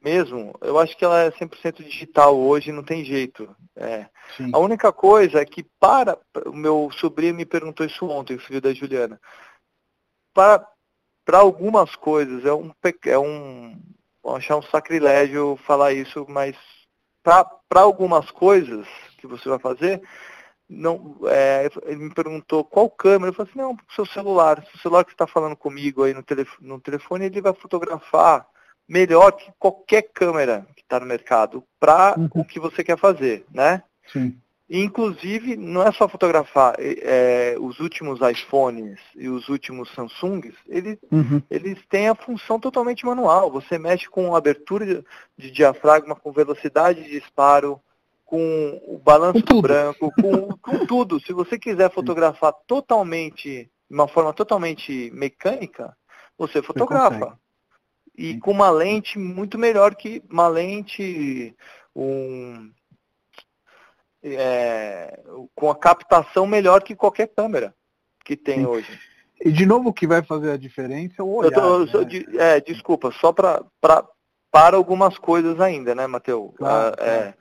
[0.07, 3.53] mesmo, eu acho que ela é 100% digital hoje, não tem jeito.
[3.75, 4.05] É.
[4.53, 8.61] A única coisa é que para, o meu sobrinho me perguntou isso ontem, o filho
[8.61, 9.19] da Juliana,
[10.33, 10.65] para,
[11.25, 12.71] para algumas coisas é um,
[13.05, 13.77] é um,
[14.23, 16.55] vou achar um sacrilégio falar isso, mas
[17.21, 18.87] para algumas coisas
[19.17, 20.01] que você vai fazer,
[20.69, 25.03] não, é, ele me perguntou qual câmera, eu falei assim, não, seu celular, o celular
[25.03, 28.47] que está falando comigo aí no telefone, no telefone, ele vai fotografar
[28.87, 32.29] melhor que qualquer câmera que está no mercado para uhum.
[32.35, 33.83] o que você quer fazer, né?
[34.11, 34.37] Sim.
[34.69, 41.41] inclusive, não é só fotografar é, os últimos iPhones e os últimos Samsungs, eles, uhum.
[41.49, 43.51] eles têm a função totalmente manual.
[43.51, 45.03] Você mexe com abertura
[45.37, 47.81] de, diafragma, com velocidade de disparo,
[48.25, 51.19] com o balanço com branco, com, com tudo.
[51.19, 55.95] Se você quiser fotografar totalmente, de uma forma totalmente mecânica,
[56.37, 57.37] você fotografa.
[58.17, 61.55] E com uma lente muito melhor que uma lente
[61.95, 62.71] um,
[64.23, 65.19] é,
[65.55, 67.75] com a captação melhor que qualquer câmera
[68.25, 68.65] que tem Sim.
[68.65, 68.99] hoje.
[69.39, 71.51] E de novo o que vai fazer a diferença é o olhar.
[71.51, 72.03] Tô, né?
[72.05, 74.03] de, é, desculpa, só pra, pra,
[74.51, 76.51] para algumas coisas ainda, né, Matheus?
[76.55, 77.33] Claro, ah, é,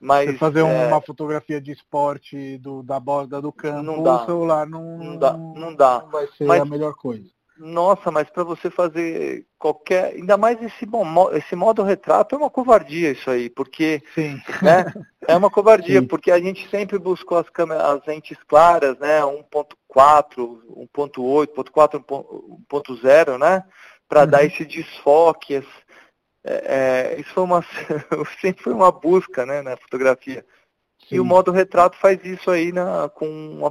[0.00, 0.86] mas, Você fazer é...
[0.88, 4.22] uma fotografia de esporte do, da borda do campo, não dá.
[4.22, 6.00] o celular não, não, dá, não, dá.
[6.02, 7.28] não vai ser mas, a melhor coisa.
[7.58, 10.14] Nossa, mas para você fazer qualquer.
[10.14, 10.86] Ainda mais esse,
[11.32, 14.02] esse modo retrato é uma covardia isso aí, porque.
[14.14, 14.40] Sim.
[14.62, 14.92] Né,
[15.26, 16.06] é uma covardia, Sim.
[16.06, 19.20] porque a gente sempre buscou as câmeras, as lentes claras, né?
[19.20, 19.74] 1.4,
[20.94, 22.04] 1.8, 1.4,
[22.70, 23.64] 1.0, né?
[24.08, 24.26] Para uhum.
[24.26, 25.86] dar esse desfoque, esse,
[26.48, 27.64] é, é, isso foi uma,
[28.40, 30.46] sempre foi uma busca né, na fotografia.
[31.08, 31.16] Sim.
[31.16, 33.26] E o modo retrato faz isso aí na, com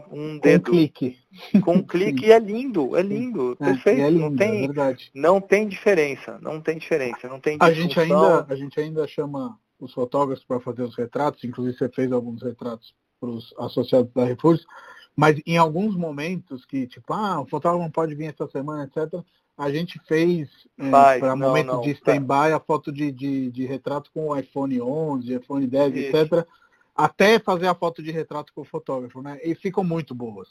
[0.10, 0.72] um dedo.
[0.72, 1.18] Com um clique.
[1.62, 4.02] Com um clique e é lindo, é lindo, é, perfeito.
[4.02, 8.00] É lindo, não, tem, é não tem diferença, não tem diferença, não tem a gente
[8.00, 12.42] ainda A gente ainda chama os fotógrafos para fazer os retratos, inclusive você fez alguns
[12.42, 14.66] retratos para os associados da Refúgio,
[15.14, 19.22] mas em alguns momentos que, tipo, ah, o fotógrafo não pode vir essa semana, etc.,
[19.58, 24.12] a gente fez é, para momento não, de stand-by a foto de, de, de, retrato
[24.14, 26.18] com o iPhone 11, iPhone 10, Isso.
[26.18, 26.48] etc.
[26.96, 29.40] Até fazer a foto de retrato com o fotógrafo, né?
[29.44, 30.48] E ficam muito boas.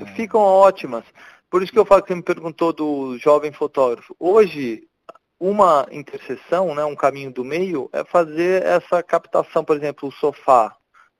[0.00, 0.06] É...
[0.14, 1.04] Ficam ótimas.
[1.50, 4.14] Por isso que eu falo que você me perguntou do jovem fotógrafo.
[4.18, 4.86] Hoje,
[5.40, 10.76] uma interseção, né, um caminho do meio, é fazer essa captação, por exemplo, o sofá,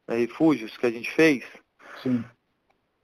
[0.06, 1.44] né, refúgios que a gente fez.
[2.02, 2.24] Sim.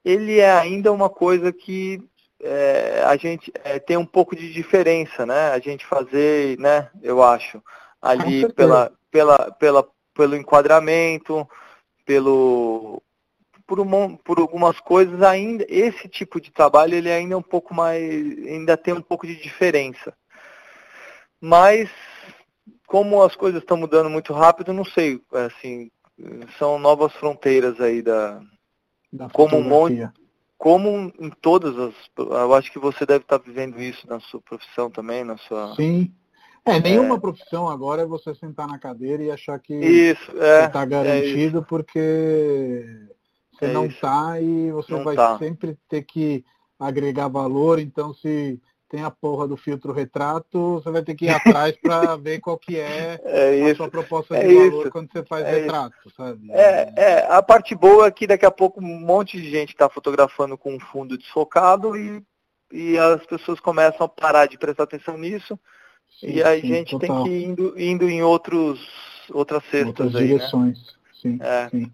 [0.04, 2.00] Ele é ainda uma coisa que
[2.40, 5.50] é, a gente é, tem um pouco de diferença, né?
[5.50, 7.60] A gente fazer, né, eu acho,
[8.00, 9.88] ali pela, pela, pela,
[10.18, 11.48] pelo enquadramento,
[12.04, 13.00] pelo
[13.64, 17.72] por, um, por algumas coisas ainda esse tipo de trabalho ele ainda é um pouco
[17.72, 18.02] mais
[18.44, 20.12] ainda tem um pouco de diferença
[21.40, 21.88] mas
[22.84, 25.88] como as coisas estão mudando muito rápido não sei assim
[26.58, 28.40] são novas fronteiras aí da,
[29.12, 30.10] da como um monte
[30.56, 31.94] como em todas as.
[32.16, 35.76] Eu acho que você deve estar vivendo isso na sua profissão também, na sua.
[35.76, 36.12] Sim.
[36.70, 37.20] É, nenhuma é...
[37.20, 41.62] profissão agora é você sentar na cadeira e achar que isso, é, está garantido, é
[41.62, 42.84] porque
[43.52, 45.38] você é não está e você não vai tá.
[45.38, 46.44] sempre ter que
[46.78, 47.78] agregar valor.
[47.78, 52.16] Então, se tem a porra do filtro retrato, você vai ter que ir atrás para
[52.16, 54.90] ver qual que é, é a sua proposta é de é valor isso.
[54.90, 56.16] quando você faz é retrato, isso.
[56.16, 56.50] sabe?
[56.50, 59.88] É, é, a parte boa é que daqui a pouco um monte de gente está
[59.88, 62.22] fotografando com um fundo desfocado e,
[62.72, 65.58] e as pessoas começam a parar de prestar atenção nisso
[66.18, 67.22] sim, e a sim, gente total.
[67.22, 68.80] tem que ir indo, indo em outros,
[69.30, 70.34] outras cestas outras aí, né?
[70.34, 70.92] direções, né?
[71.20, 71.68] sim, é.
[71.70, 71.92] sim.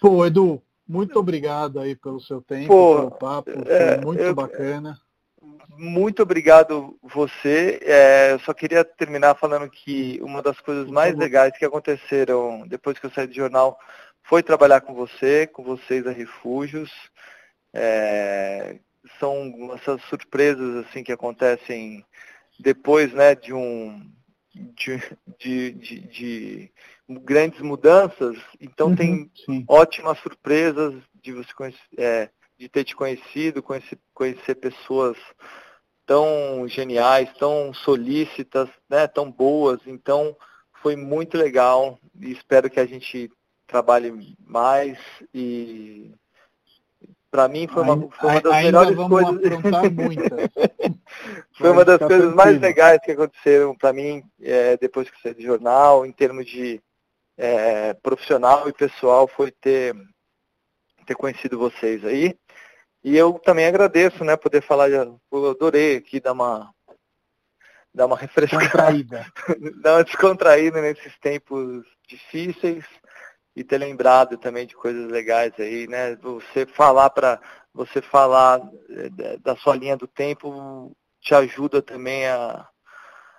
[0.00, 4.34] Pô, Edu, muito obrigado aí pelo seu tempo, Pô, pelo papo, foi é, muito eu,
[4.34, 4.98] bacana
[5.76, 7.80] muito obrigado você.
[7.82, 12.98] É, eu só queria terminar falando que uma das coisas mais legais que aconteceram depois
[12.98, 13.78] que eu saí do jornal
[14.22, 16.90] foi trabalhar com você, com vocês a Refúgios.
[17.74, 18.76] É,
[19.18, 22.04] são essas surpresas assim que acontecem
[22.62, 24.10] depois né, de um
[24.54, 24.98] de,
[25.38, 26.72] de, de, de
[27.08, 28.36] grandes mudanças.
[28.60, 29.64] Então uhum, tem sim.
[29.68, 31.80] ótimas surpresas de você conhecer.
[31.98, 35.16] É, de ter te conhecido, conhecer, conhecer pessoas
[36.06, 39.80] tão geniais, tão solícitas, né, tão boas.
[39.84, 40.36] Então,
[40.80, 43.28] foi muito legal e espero que a gente
[43.66, 44.96] trabalhe mais
[45.34, 46.14] e
[47.32, 49.40] para mim foi uma, foi uma das melhores coisas.
[51.56, 52.36] foi uma das coisas tranquilo.
[52.36, 56.78] mais legais que aconteceram para mim é, depois que saí do jornal, em termos de
[57.38, 59.96] é, profissional e pessoal, foi ter,
[61.06, 62.38] ter conhecido vocês aí.
[63.02, 65.18] E eu também agradeço, né, poder falar, eu
[65.50, 66.70] adorei aqui dar uma
[67.94, 69.26] dar uma refrescada,
[69.82, 72.84] dar uma descontraída nesses tempos difíceis
[73.54, 76.16] e ter lembrado também de coisas legais aí, né?
[76.16, 77.40] Você falar para
[77.74, 82.68] você falar eh, da sua linha do tempo te ajuda também a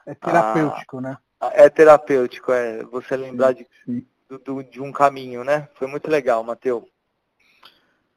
[0.05, 1.17] é terapêutico, a, né?
[1.41, 3.67] É terapêutico, é você lembrar de,
[4.45, 5.67] do, de um caminho, né?
[5.75, 6.83] Foi muito legal, Matheus.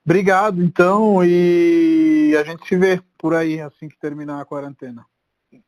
[0.04, 5.04] Obrigado, então, e a gente se vê por aí assim que terminar a quarentena.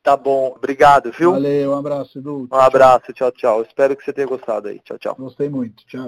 [0.01, 1.33] Tá bom, obrigado, viu?
[1.33, 2.47] Valeu, um abraço, Edu.
[2.49, 3.61] Um abraço, tchau, tchau.
[3.63, 4.79] Espero que você tenha gostado aí.
[4.79, 5.15] Tchau, tchau.
[5.15, 6.07] Gostei muito, tchau.